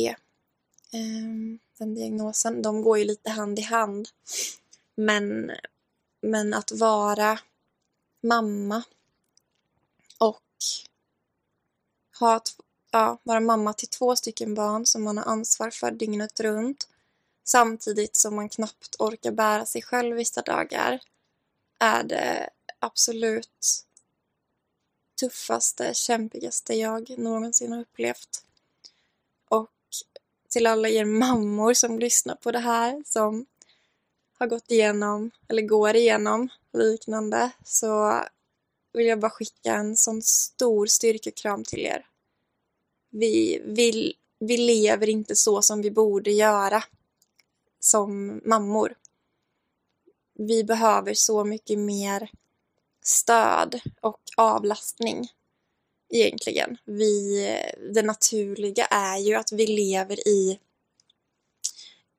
[0.91, 2.61] Ehm, den diagnosen.
[2.61, 4.09] De går ju lite hand i hand.
[4.95, 5.51] Men,
[6.21, 7.39] men att vara
[8.21, 8.83] mamma
[10.17, 10.43] och
[12.19, 12.41] ha,
[12.91, 16.87] ja, vara mamma till två stycken barn som man har ansvar för dygnet runt
[17.43, 20.99] samtidigt som man knappt orkar bära sig själv vissa dagar
[21.79, 23.85] är det absolut
[25.21, 28.45] tuffaste, kämpigaste jag någonsin har upplevt
[29.49, 29.69] Och
[30.49, 33.45] till alla er mammor som lyssnar på det här som
[34.39, 38.21] har gått igenom eller går igenom liknande så
[38.93, 42.05] vill jag bara skicka en sån stor styrkekram till er.
[43.09, 46.83] Vi, vi, vi lever inte så som vi borde göra
[47.79, 48.95] som mammor.
[50.33, 52.31] Vi behöver så mycket mer
[53.03, 55.29] stöd och avlastning
[56.09, 56.77] egentligen.
[56.85, 57.47] Vi,
[57.93, 60.59] det naturliga är ju att vi lever i,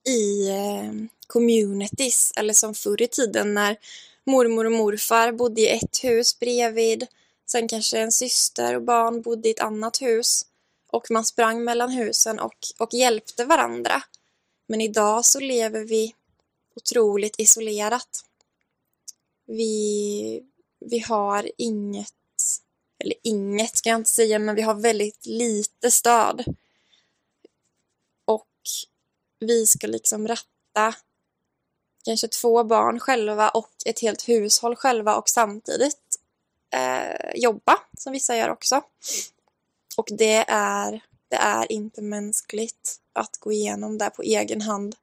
[0.09, 0.93] i eh,
[1.27, 3.77] communities, eller som förr i tiden när
[4.25, 7.07] mormor och morfar bodde i ett hus bredvid,
[7.47, 10.47] sen kanske en syster och barn bodde i ett annat hus
[10.91, 14.03] och man sprang mellan husen och, och hjälpte varandra.
[14.67, 16.15] Men idag så lever vi
[16.77, 18.25] otroligt isolerat.
[19.47, 20.43] Vi,
[20.91, 22.13] vi har inget
[22.99, 26.45] eller inget ska jag inte säga, men vi har väldigt lite stöd.
[28.25, 28.49] Och
[29.39, 30.95] vi ska liksom ratta
[32.05, 36.21] kanske två barn själva och ett helt hushåll själva och samtidigt
[36.75, 38.83] eh, jobba, som vissa gör också.
[39.97, 44.97] Och det är, det är inte mänskligt att gå igenom det på egen hand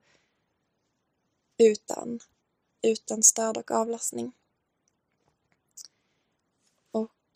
[1.58, 2.20] utan,
[2.82, 4.32] utan stöd och avlastning.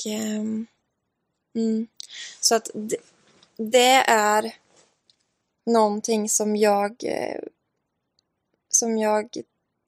[0.05, 0.67] Um,
[1.55, 1.87] mm,
[2.39, 2.97] så att det,
[3.57, 4.55] det, är
[5.65, 7.39] någonting som jag eh,
[8.69, 9.37] som jag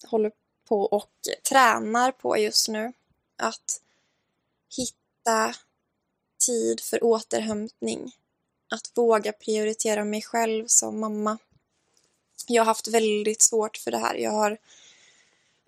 [0.08, 0.32] håller
[0.68, 1.12] på och
[1.50, 2.94] tränar på just nu.
[3.38, 3.82] Att
[4.78, 5.56] hitta
[6.46, 8.12] tid för återhämtning.
[8.70, 11.38] Att våga prioritera mig själv som mamma.
[12.48, 14.16] Jag har haft väldigt svårt för det här.
[14.16, 14.58] Jag har,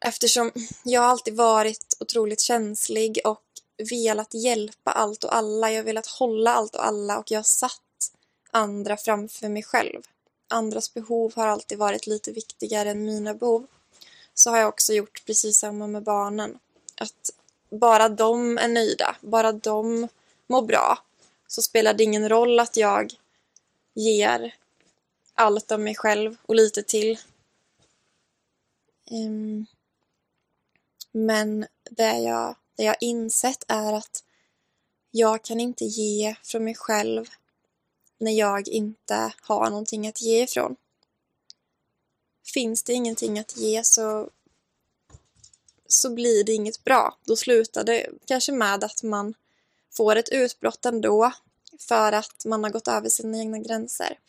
[0.01, 0.51] eftersom
[0.83, 3.46] jag har alltid varit otroligt känslig och
[3.77, 5.71] velat hjälpa allt och alla.
[5.71, 7.81] Jag har velat hålla allt och alla och jag har satt
[8.51, 10.01] andra framför mig själv.
[10.47, 13.67] Andras behov har alltid varit lite viktigare än mina behov.
[14.33, 16.59] Så har jag också gjort precis samma med barnen.
[16.95, 17.31] Att
[17.69, 20.07] bara de är nöjda, bara de
[20.47, 20.97] mår bra,
[21.47, 23.13] så spelar det ingen roll att jag
[23.93, 24.55] ger
[25.33, 27.19] allt av mig själv och lite till.
[29.11, 29.65] Um,
[31.11, 34.23] men det jag, det jag insett är att
[35.11, 37.25] jag kan inte ge från mig själv
[38.17, 40.75] när jag inte har någonting att ge ifrån.
[42.53, 44.29] Finns det ingenting att ge så,
[45.87, 47.17] så blir det inget bra.
[47.25, 49.33] Då slutar det kanske med att man
[49.91, 51.31] får ett utbrott ändå
[51.79, 54.19] för att man har gått över sina egna gränser.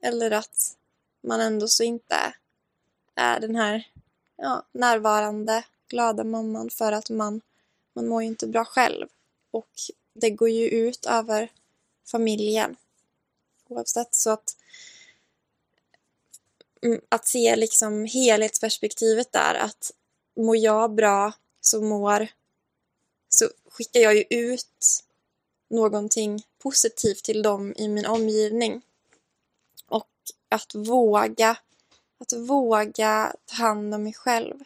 [0.00, 0.76] Eller att
[1.20, 2.34] man ändå så inte
[3.14, 3.90] är den här
[4.36, 7.40] ja, närvarande, glada mamman för att man,
[7.96, 9.08] man mår ju inte bra själv.
[9.50, 9.70] Och
[10.12, 11.52] det går ju ut över
[12.06, 12.76] familjen
[13.68, 14.14] oavsett.
[14.14, 14.56] Så att,
[16.82, 19.92] mm, att se liksom helhetsperspektivet där, att
[20.36, 22.28] mår jag bra så mår
[23.28, 25.04] så skickar jag ju ut
[25.68, 28.82] någonting positivt till dem i min omgivning.
[29.88, 30.10] Och
[30.48, 31.56] att våga,
[32.18, 34.64] att våga ta hand om mig själv.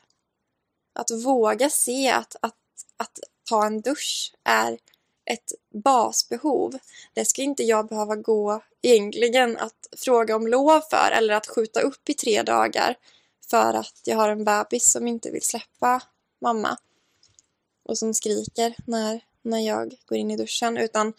[0.93, 2.55] Att våga se att, att,
[3.01, 4.79] att ta en dusch är
[5.25, 5.53] ett
[5.85, 6.79] basbehov.
[7.15, 11.81] Det ska inte jag behöva gå egentligen att fråga om lov för eller att skjuta
[11.81, 12.97] upp i tre dagar
[13.51, 16.03] för att jag har en bebis som inte vill släppa
[16.41, 16.79] mamma
[17.83, 21.13] och som skriker när, när jag går in i duschen utan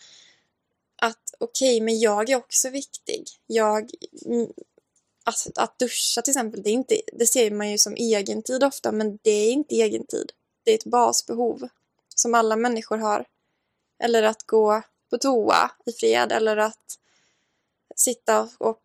[0.95, 3.29] att okej, okay, men jag är också viktig.
[3.47, 3.91] Jag,
[4.25, 4.47] mm,
[5.23, 8.91] att, att duscha till exempel, det, är inte, det ser man ju som egentid ofta
[8.91, 10.31] men det är inte egentid.
[10.63, 11.67] Det är ett basbehov
[12.15, 13.25] som alla människor har.
[13.99, 16.99] Eller att gå på toa i fred eller att
[17.95, 18.81] sitta och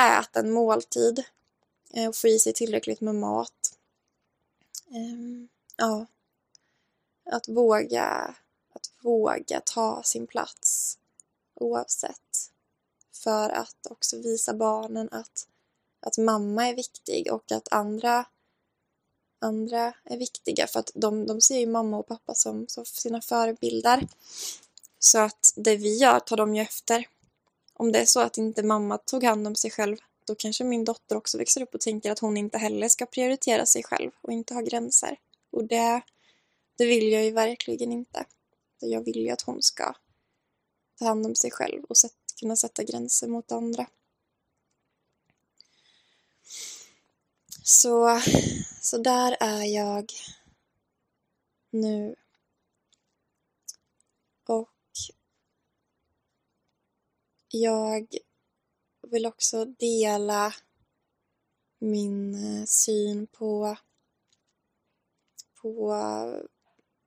[0.00, 1.24] äta en måltid
[1.94, 3.78] eh, och få i sig tillräckligt med mat.
[4.90, 6.06] Ehm, ja,
[7.24, 8.34] att våga,
[8.72, 10.98] att våga ta sin plats
[11.54, 12.50] oavsett.
[13.12, 15.48] För att också visa barnen att,
[16.00, 18.24] att mamma är viktig och att andra,
[19.40, 20.66] andra är viktiga.
[20.66, 24.08] För att de, de ser ju mamma och pappa som, som sina förebilder.
[24.98, 27.08] Så att det vi gör tar de ju efter.
[27.74, 30.84] Om det är så att inte mamma tog hand om sig själv, då kanske min
[30.84, 34.32] dotter också växer upp och tänker att hon inte heller ska prioritera sig själv och
[34.32, 35.18] inte ha gränser.
[35.52, 36.00] Och det,
[36.78, 38.24] det vill jag ju verkligen inte.
[38.80, 39.94] Jag vill ju att hon ska
[40.98, 43.86] ta hand om sig själv och sätt, kunna sätta gränser mot andra.
[47.70, 48.20] Så,
[48.80, 50.12] så där är jag
[51.70, 52.14] nu.
[54.48, 54.68] Och
[57.48, 58.06] jag
[59.06, 60.54] vill också dela
[61.78, 63.76] min eh, syn på,
[65.62, 65.94] på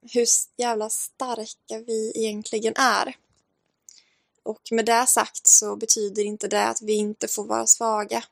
[0.02, 0.26] hur
[0.58, 3.18] jävla starka vi egentligen är.
[4.44, 8.24] Och med det sagt så betyder inte det att vi inte får vara svaga.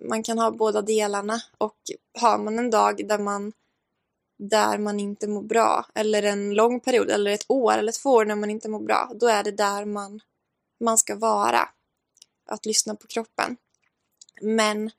[0.00, 1.76] Man kan ha båda delarna och
[2.20, 3.52] har man en dag där man
[4.38, 8.24] där man inte mår bra eller en lång period eller ett år eller två år
[8.24, 10.20] när man inte mår bra, då är det där man
[10.80, 11.68] man ska vara.
[12.46, 13.56] Att lyssna på kroppen.
[14.40, 14.90] Men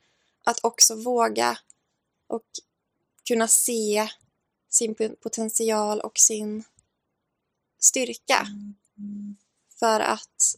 [0.43, 1.57] att också våga
[2.27, 2.45] och
[3.27, 4.09] kunna se
[4.69, 6.63] sin potential och sin
[7.79, 8.47] styrka.
[9.79, 10.55] För att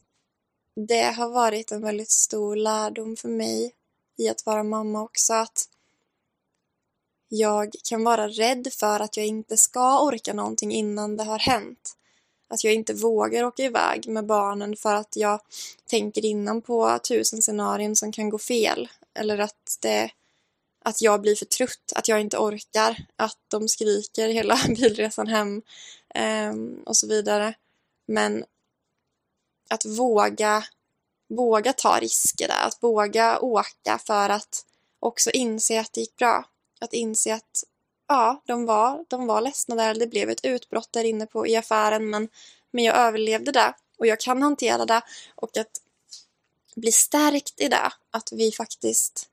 [0.76, 3.76] det har varit en väldigt stor lärdom för mig
[4.18, 5.34] i att vara mamma också.
[5.34, 5.70] Att
[7.28, 11.97] jag kan vara rädd för att jag inte ska orka någonting innan det har hänt
[12.53, 15.41] att jag inte vågar åka iväg med barnen för att jag
[15.86, 18.89] tänker innan på tusen scenarion som kan gå fel.
[19.14, 20.11] Eller att, det,
[20.84, 25.61] att jag blir för trött, att jag inte orkar, att de skriker hela bilresan hem
[26.16, 26.53] eh,
[26.86, 27.53] och så vidare.
[28.05, 28.45] Men
[29.70, 30.64] att våga,
[31.30, 34.65] våga ta risker där, att våga åka för att
[34.99, 36.45] också inse att det gick bra.
[36.82, 37.63] Att inse att
[38.07, 39.95] ja, de var, de var ledsna där.
[39.95, 42.30] Det blev ett utbrott där inne på, i affären men,
[42.71, 45.01] men jag överlevde det och jag kan hantera det
[45.36, 45.82] och att
[46.76, 47.91] bli stärkt i det.
[48.11, 49.30] Att vi faktiskt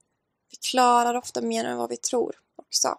[0.51, 2.99] vi klarar ofta mer än vad vi tror också.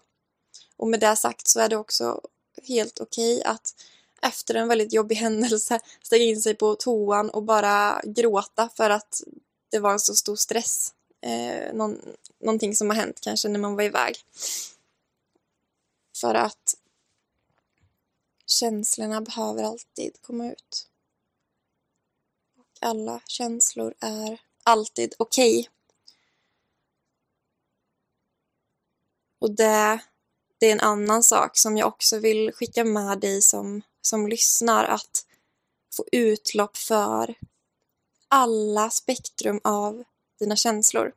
[0.77, 2.21] Och med det sagt så är det också
[2.67, 3.75] helt okej okay att
[4.21, 9.21] efter en väldigt jobbig händelse stänga in sig på toan och bara gråta för att
[9.69, 10.93] det var en så stor stress.
[11.21, 12.01] Eh, någon,
[12.39, 14.15] någonting som har hänt kanske när man var iväg.
[16.17, 16.75] För att
[18.45, 20.87] känslorna behöver alltid komma ut.
[22.57, 25.59] Och alla känslor är alltid okej.
[25.59, 25.69] Okay.
[29.39, 29.99] Och det,
[30.59, 34.85] det är en annan sak som jag också vill skicka med dig som, som lyssnar,
[34.85, 35.25] att
[35.93, 37.35] få utlopp för
[38.27, 40.03] alla spektrum av
[40.39, 41.13] dina känslor.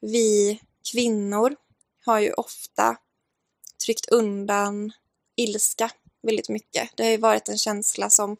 [0.00, 0.60] Vi
[0.92, 1.56] kvinnor
[2.04, 2.96] har ju ofta
[3.84, 4.92] tryckt undan
[5.36, 5.90] ilska
[6.22, 6.90] väldigt mycket.
[6.96, 8.36] Det har ju varit en känsla som,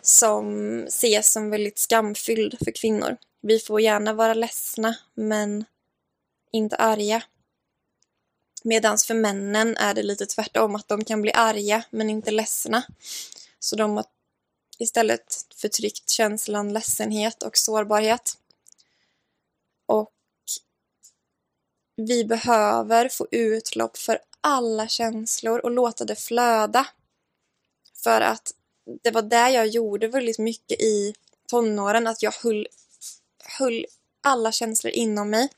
[0.00, 3.16] som ses som väldigt skamfylld för kvinnor.
[3.40, 5.64] Vi får gärna vara ledsna, men
[6.52, 7.22] inte arga.
[8.62, 12.82] Medan för männen är det lite tvärtom, att de kan bli arga men inte ledsna.
[13.58, 14.04] Så de har
[14.78, 18.38] istället förtryckt känslan ledsenhet och sårbarhet.
[19.86, 20.12] Och
[21.96, 26.86] vi behöver få utlopp för alla känslor och låta det flöda.
[27.94, 28.54] För att
[29.02, 31.14] det var det jag gjorde väldigt mycket i
[31.48, 32.68] tonåren, att jag höll,
[33.58, 33.86] höll
[34.22, 35.48] alla känslor inom mig.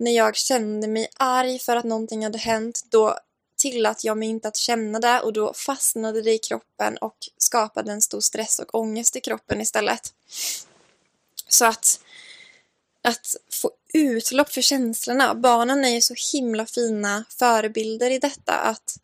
[0.00, 3.18] När jag kände mig arg för att någonting hade hänt, då
[3.56, 7.92] tillät jag mig inte att känna det och då fastnade det i kroppen och skapade
[7.92, 10.14] en stor stress och ångest i kroppen istället.
[11.48, 12.00] Så att,
[13.02, 18.98] att få utlopp för känslorna, barnen är ju så himla fina förebilder i detta att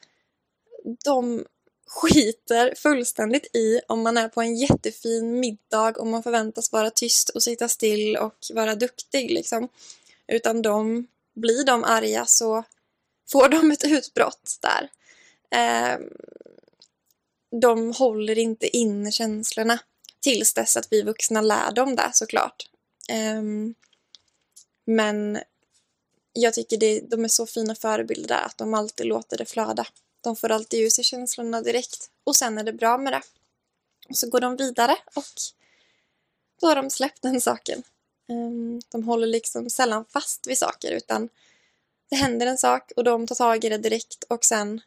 [1.05, 1.45] de
[1.87, 7.29] skiter fullständigt i om man är på en jättefin middag och man förväntas vara tyst
[7.29, 9.69] och sitta still och vara duktig liksom.
[10.29, 12.65] Utan de, blir de arga så
[13.33, 14.91] får de ett utbrott där.
[15.51, 15.99] Eh,
[17.61, 19.79] de håller inte inne känslorna
[20.21, 22.69] tills dess att vi vuxna lär dem det såklart.
[23.09, 23.43] Eh,
[24.87, 25.39] men
[26.33, 29.87] jag tycker det, de är så fina förebilder där att de alltid låter det flöda.
[30.21, 33.23] De får alltid ur sig känslorna direkt och sen är det bra med det.
[34.09, 35.25] Och så går de vidare och
[36.61, 37.83] då har de släppt den saken.
[38.29, 41.29] Ehm, de håller liksom sällan fast vid saker utan
[42.11, 44.81] det händer en sak och de tar tag i det direkt och sen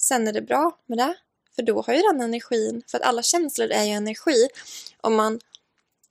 [0.00, 1.14] sen är det bra med det.
[1.56, 4.48] För då har ju den energin, för att alla känslor är ju energi.
[5.00, 5.40] Om man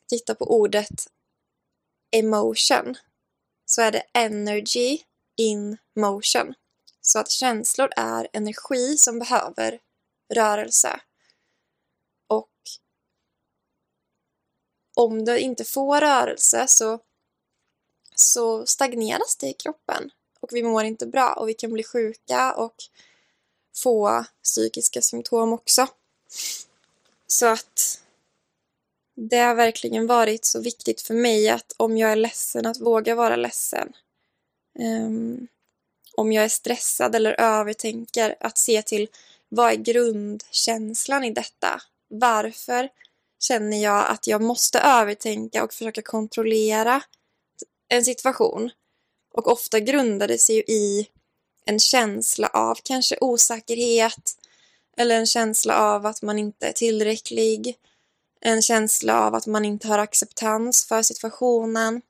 [0.08, 1.10] tittar på ordet
[2.12, 2.98] emotion
[3.66, 5.00] så är det energy
[5.36, 6.54] in motion.
[7.02, 9.80] Så att känslor är energi som behöver
[10.34, 11.00] rörelse.
[12.28, 12.50] Och
[14.98, 17.00] om du inte får rörelse så,
[18.16, 22.54] så stagneras det i kroppen och vi mår inte bra och vi kan bli sjuka
[22.54, 22.76] och
[23.76, 25.88] få psykiska symptom också.
[27.28, 28.02] Så att
[29.16, 33.16] det har verkligen varit så viktigt för mig att om jag är ledsen, att våga
[33.16, 33.94] vara ledsen.
[34.80, 35.48] Um,
[36.16, 39.08] om jag är stressad eller övertänker, att se till
[39.50, 41.82] vad är grundkänslan i detta?
[42.08, 42.90] Varför
[43.40, 47.02] känner jag att jag måste övertänka och försöka kontrollera
[47.90, 48.70] en situation?
[49.34, 51.08] Och ofta grundar det sig ju i
[51.66, 54.38] en känsla av kanske osäkerhet
[54.98, 57.78] eller en känsla av att man inte är tillräcklig.
[58.42, 62.02] En känsla av att man inte har acceptans för situationen.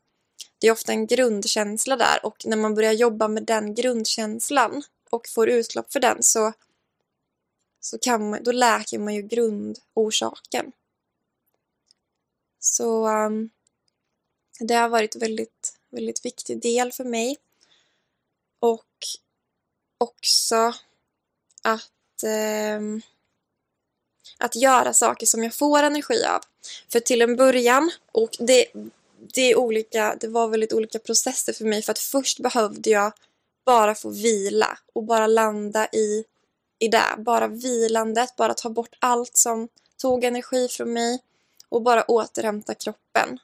[0.60, 5.28] Det är ofta en grundkänsla där och när man börjar jobba med den grundkänslan och
[5.28, 6.54] får utlopp för den så,
[7.80, 10.72] så kan man, då läker man ju grundorsaken.
[12.60, 13.50] Så um,
[14.60, 17.38] det har varit väldigt, väldigt viktig del för mig.
[18.60, 18.86] Och
[19.98, 20.74] också
[21.62, 22.24] att,
[22.78, 23.02] um,
[24.38, 26.42] att göra saker som jag får energi av.
[26.92, 28.66] För till en början, och det,
[29.34, 33.14] det, är olika, det var väldigt olika processer för mig för att först behövde jag
[33.66, 36.24] bara få vila och bara landa i,
[36.80, 37.16] i det.
[37.18, 41.20] Bara vilandet, bara ta bort allt som tog energi från mig
[41.70, 43.40] och bara återhämta kroppen.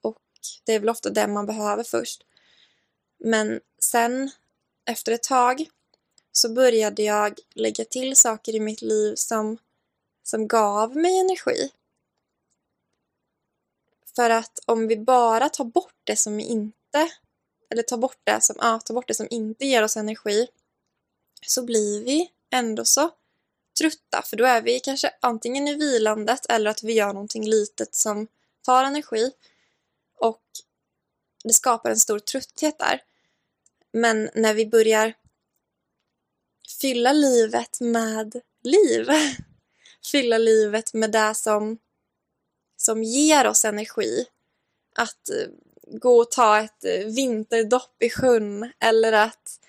[0.00, 0.18] Och
[0.64, 2.24] det är väl ofta det man behöver först.
[3.18, 4.30] Men sen,
[4.84, 5.68] efter ett tag,
[6.32, 9.58] så började jag lägga till saker i mitt liv som,
[10.22, 11.70] som gav mig energi.
[14.16, 17.10] För att om vi bara tar bort det som inte,
[17.70, 20.48] eller tar bort det som, ja, tar bort det som inte ger oss energi,
[21.46, 23.10] så blir vi ändå så
[23.80, 27.94] trötta, för då är vi kanske antingen i vilandet eller att vi gör någonting litet
[27.94, 28.26] som
[28.62, 29.32] tar energi.
[30.18, 30.42] Och
[31.44, 33.02] det skapar en stor trötthet där.
[33.92, 35.14] Men när vi börjar
[36.80, 39.08] fylla livet med liv,
[40.12, 41.78] fylla livet med det som,
[42.76, 44.26] som ger oss energi,
[44.96, 45.48] att eh,
[45.86, 49.60] gå och ta ett eh, vinterdopp i sjön eller att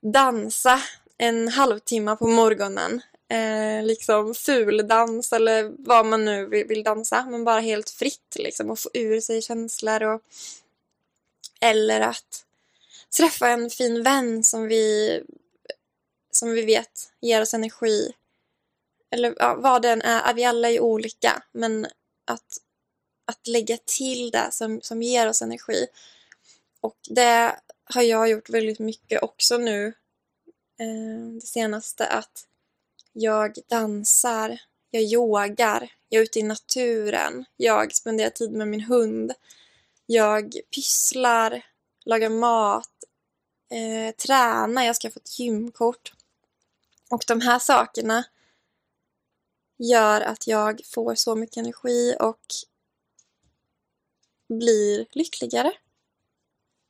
[0.00, 0.82] dansa
[1.18, 3.02] en halvtimme på morgonen.
[3.30, 8.78] Eh, liksom fuldans eller vad man nu vill, dansa, men bara helt fritt liksom och
[8.78, 10.22] få ur sig känslor och
[11.60, 12.44] eller att
[13.16, 15.22] träffa en fin vän som vi
[16.30, 18.12] som vi vet ger oss energi.
[19.10, 21.86] Eller ja, vad den är, vi alla är olika, men
[22.24, 22.58] att,
[23.24, 25.86] att lägga till det som, som ger oss energi.
[26.80, 29.86] Och det har jag gjort väldigt mycket också nu
[30.78, 32.47] eh, det senaste att
[33.20, 34.60] jag dansar,
[34.90, 39.32] jag yogar, jag är ute i naturen, jag spenderar tid med min hund,
[40.06, 41.66] jag pysslar,
[42.04, 42.90] lagar mat,
[43.70, 46.12] eh, tränar, jag ska få ett gymkort.
[47.10, 48.24] Och de här sakerna
[49.78, 52.46] gör att jag får så mycket energi och
[54.48, 55.72] blir lyckligare.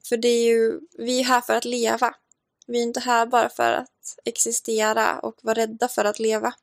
[0.08, 2.14] För det är ju, vi är här för att leva.
[2.68, 6.54] Vi är inte här bara för att existera och vara rädda för att leva.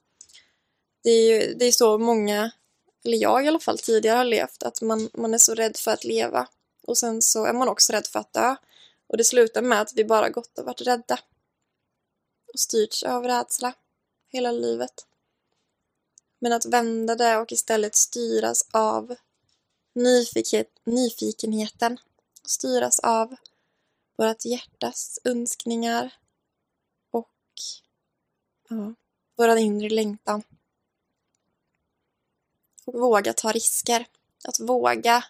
[1.03, 2.51] Det är ju det är så många,
[3.05, 4.63] eller jag i alla fall, tidigare har levt.
[4.63, 6.47] Att man, man är så rädd för att leva.
[6.83, 8.55] Och sen så är man också rädd för att dö.
[9.07, 11.19] Och det slutar med att vi bara gått och varit rädda.
[12.53, 13.73] Och styrts av rädsla
[14.29, 15.05] hela livet.
[16.39, 19.15] Men att vända det och istället styras av
[20.85, 21.97] nyfikenheten.
[22.45, 23.35] Styras av
[24.15, 26.13] vårt hjärtas önskningar
[27.11, 27.31] och
[28.69, 28.93] ja,
[29.35, 30.43] vår inre längtan.
[32.85, 34.05] Och våga ta risker.
[34.43, 35.23] Att våga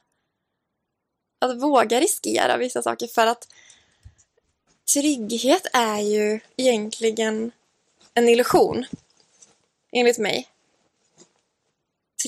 [1.40, 3.48] att våga riskera vissa saker för att
[4.94, 7.52] trygghet är ju egentligen
[8.14, 8.86] en illusion.
[9.92, 10.50] Enligt mig.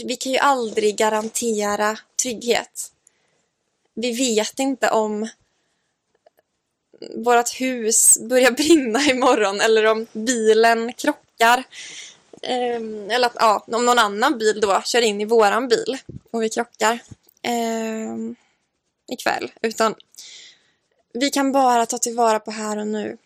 [0.06, 2.94] Vi kan ju aldrig garantera trygghet.
[3.94, 5.30] Vi vet inte om
[7.16, 11.64] vårt hus börjar brinna imorgon eller om bilen krockar.
[12.42, 15.98] Eh, eller att ja, om någon annan bil då kör in i våran bil
[16.32, 17.00] och vi krockar.
[17.42, 18.16] eh,
[19.08, 19.52] ikväll.
[19.62, 19.96] Utan
[21.14, 23.18] vi kan bara ta tillvara på här och nu.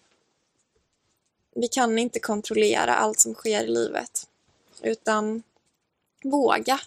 [1.56, 4.28] Vi kan inte kontrollera allt som sker i livet.
[4.82, 5.44] Utan
[6.24, 6.80] våga.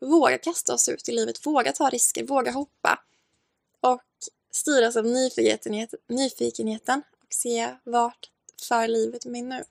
[0.00, 1.46] Våga kasta oss ut i livet.
[1.46, 2.24] Våga ta risker.
[2.24, 3.02] Våga hoppa.
[3.80, 4.02] Och
[4.56, 8.30] styras av nyfikenhet, nyfikenheten och se vart
[8.68, 9.64] för livet mig nu.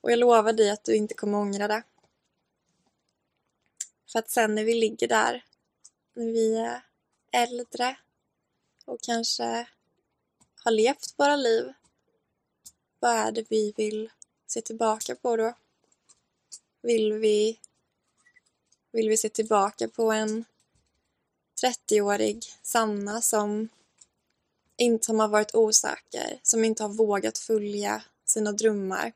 [0.00, 1.82] Och jag lovar dig att du inte kommer ångra det.
[4.12, 5.44] För att sen när vi ligger där,
[6.14, 6.82] när vi är
[7.32, 7.96] äldre
[8.84, 9.68] och kanske
[10.64, 11.72] har levt våra liv,
[12.98, 14.10] vad är det vi vill
[14.46, 15.54] se tillbaka på då?
[16.82, 17.60] Vill vi,
[18.92, 20.44] vill vi se tillbaka på en
[21.62, 23.68] 30-årig Sanna som
[24.78, 29.12] inte som har varit osäker, som inte har vågat följa sina drömmar,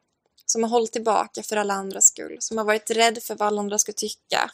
[0.47, 3.61] som har hållit tillbaka för alla andras skull, som har varit rädd för vad alla
[3.61, 4.51] andra ska tycka.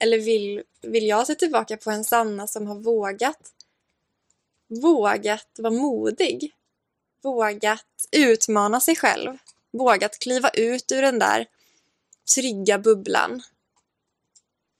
[0.00, 3.52] Eller vill, vill jag se tillbaka på en Sanna som har vågat
[4.66, 6.52] vågat vara modig,
[7.22, 9.38] vågat utmana sig själv,
[9.70, 11.46] vågat kliva ut ur den där
[12.34, 13.42] trygga bubblan.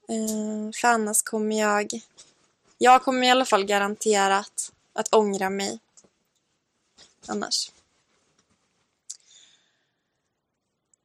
[0.08, 2.00] Eh, för annars kommer jag
[2.78, 5.78] jag kommer i alla fall garanterat att ångra mig.
[7.26, 7.70] Annars.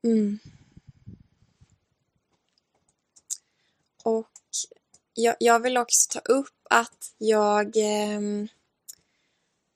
[0.04, 0.40] Mm.
[4.04, 4.30] Och
[5.14, 8.20] jag, jag, vill också ta upp att jag eh,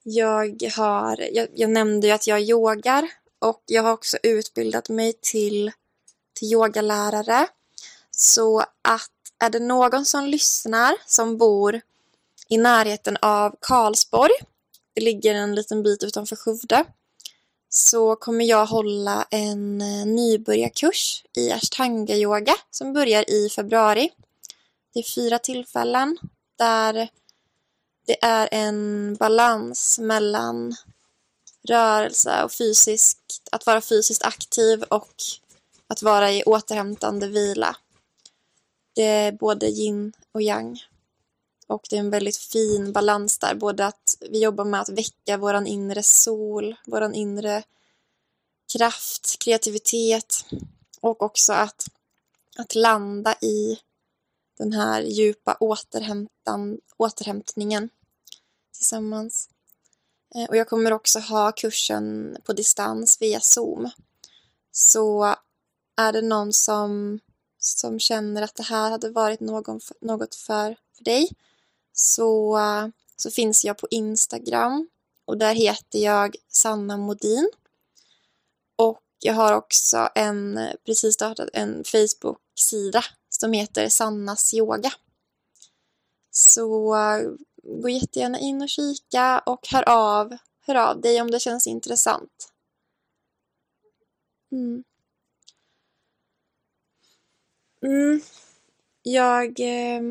[0.02, 5.12] jag har, jag, jag, nämnde ju att jag yogar och jag har också utbildat mig
[5.20, 5.72] till,
[6.32, 7.48] till yogalärare.
[8.10, 9.10] Så att
[9.44, 11.80] är det någon som lyssnar som bor
[12.48, 14.32] i närheten av Karlsborg,
[14.94, 16.84] det ligger en liten bit utanför Skövde,
[17.68, 24.10] så kommer jag hålla en eh, nybörjarkurs i ashtanga-yoga som börjar i februari.
[24.94, 26.18] Det är fyra tillfällen
[26.58, 27.08] där
[28.06, 30.74] det är en balans mellan
[31.68, 35.14] rörelse och fysiskt, att vara fysiskt aktiv och
[35.86, 37.76] att vara i återhämtande vila.
[38.94, 40.80] Det är både yin och yang.
[41.66, 45.36] Och det är en väldigt fin balans där, både att vi jobbar med att väcka
[45.36, 47.62] våran inre sol, våran inre
[48.72, 50.44] kraft, kreativitet
[51.00, 51.86] och också att,
[52.56, 53.78] att landa i
[54.58, 57.90] den här djupa återhämtan, återhämtningen.
[58.76, 59.48] tillsammans.
[60.34, 63.90] Eh, och jag kommer också ha kursen på distans via Zoom.
[64.72, 65.34] Så
[65.96, 67.20] är det någon som,
[67.66, 71.30] som känner att det här hade varit någon, något för, för dig
[71.92, 72.58] så,
[73.16, 74.88] så finns jag på Instagram
[75.24, 77.50] och där heter jag Sanna Modin.
[78.76, 84.92] Och jag har också en, precis startat en Facebook-sida som heter Sannas yoga.
[86.30, 86.96] Så
[87.62, 92.52] gå jättegärna in och kika och hör av, hör av dig om det känns intressant.
[94.52, 94.84] Mm.
[97.84, 98.20] Mm.
[99.02, 100.02] Jag, eh,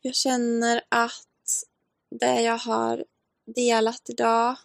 [0.00, 1.64] jag känner att
[2.10, 3.04] det jag har
[3.46, 4.56] delat idag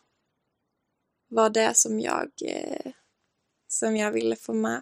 [1.28, 2.92] var det som jag, eh,
[3.68, 4.82] som jag ville få med.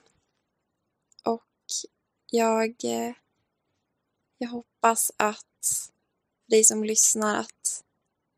[1.25, 1.43] Och
[2.31, 3.13] jag, eh,
[4.37, 5.91] jag hoppas att
[6.49, 7.83] dig som lyssnar att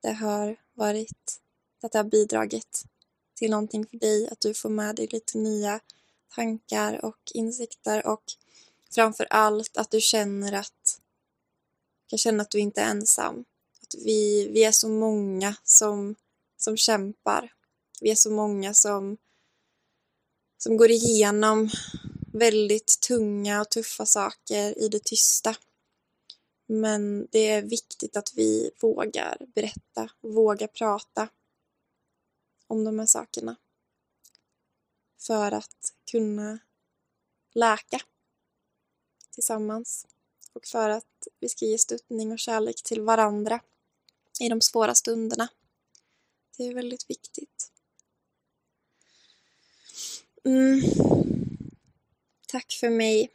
[0.01, 1.41] det har varit,
[1.83, 2.83] att det har bidragit
[3.35, 5.79] till någonting för dig, att du får med dig lite nya
[6.35, 8.23] tankar och insikter och
[8.95, 11.01] framför allt att du känner att
[12.07, 13.45] kan känna att du inte är ensam.
[13.81, 16.15] Att vi, vi är så många som,
[16.57, 17.53] som kämpar.
[18.01, 19.17] Vi är så många som,
[20.57, 21.69] som går igenom
[22.33, 25.55] väldigt tunga och tuffa saker i det tysta.
[26.67, 31.29] Men det är viktigt att vi vågar berätta, vågar prata
[32.67, 33.55] om de här sakerna.
[35.19, 36.59] För att kunna
[37.53, 37.99] läka
[39.31, 40.07] tillsammans
[40.53, 43.59] och för att vi ska ge stöttning och kärlek till varandra
[44.39, 45.47] i de svåra stunderna.
[46.57, 47.71] Det är väldigt viktigt.
[50.43, 50.81] Mm.
[52.47, 53.29] Tack för mig.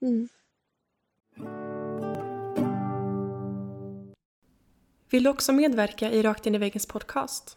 [0.00, 0.28] Mm.
[5.10, 7.56] Vill du också medverka i Rakt in i väggens podcast?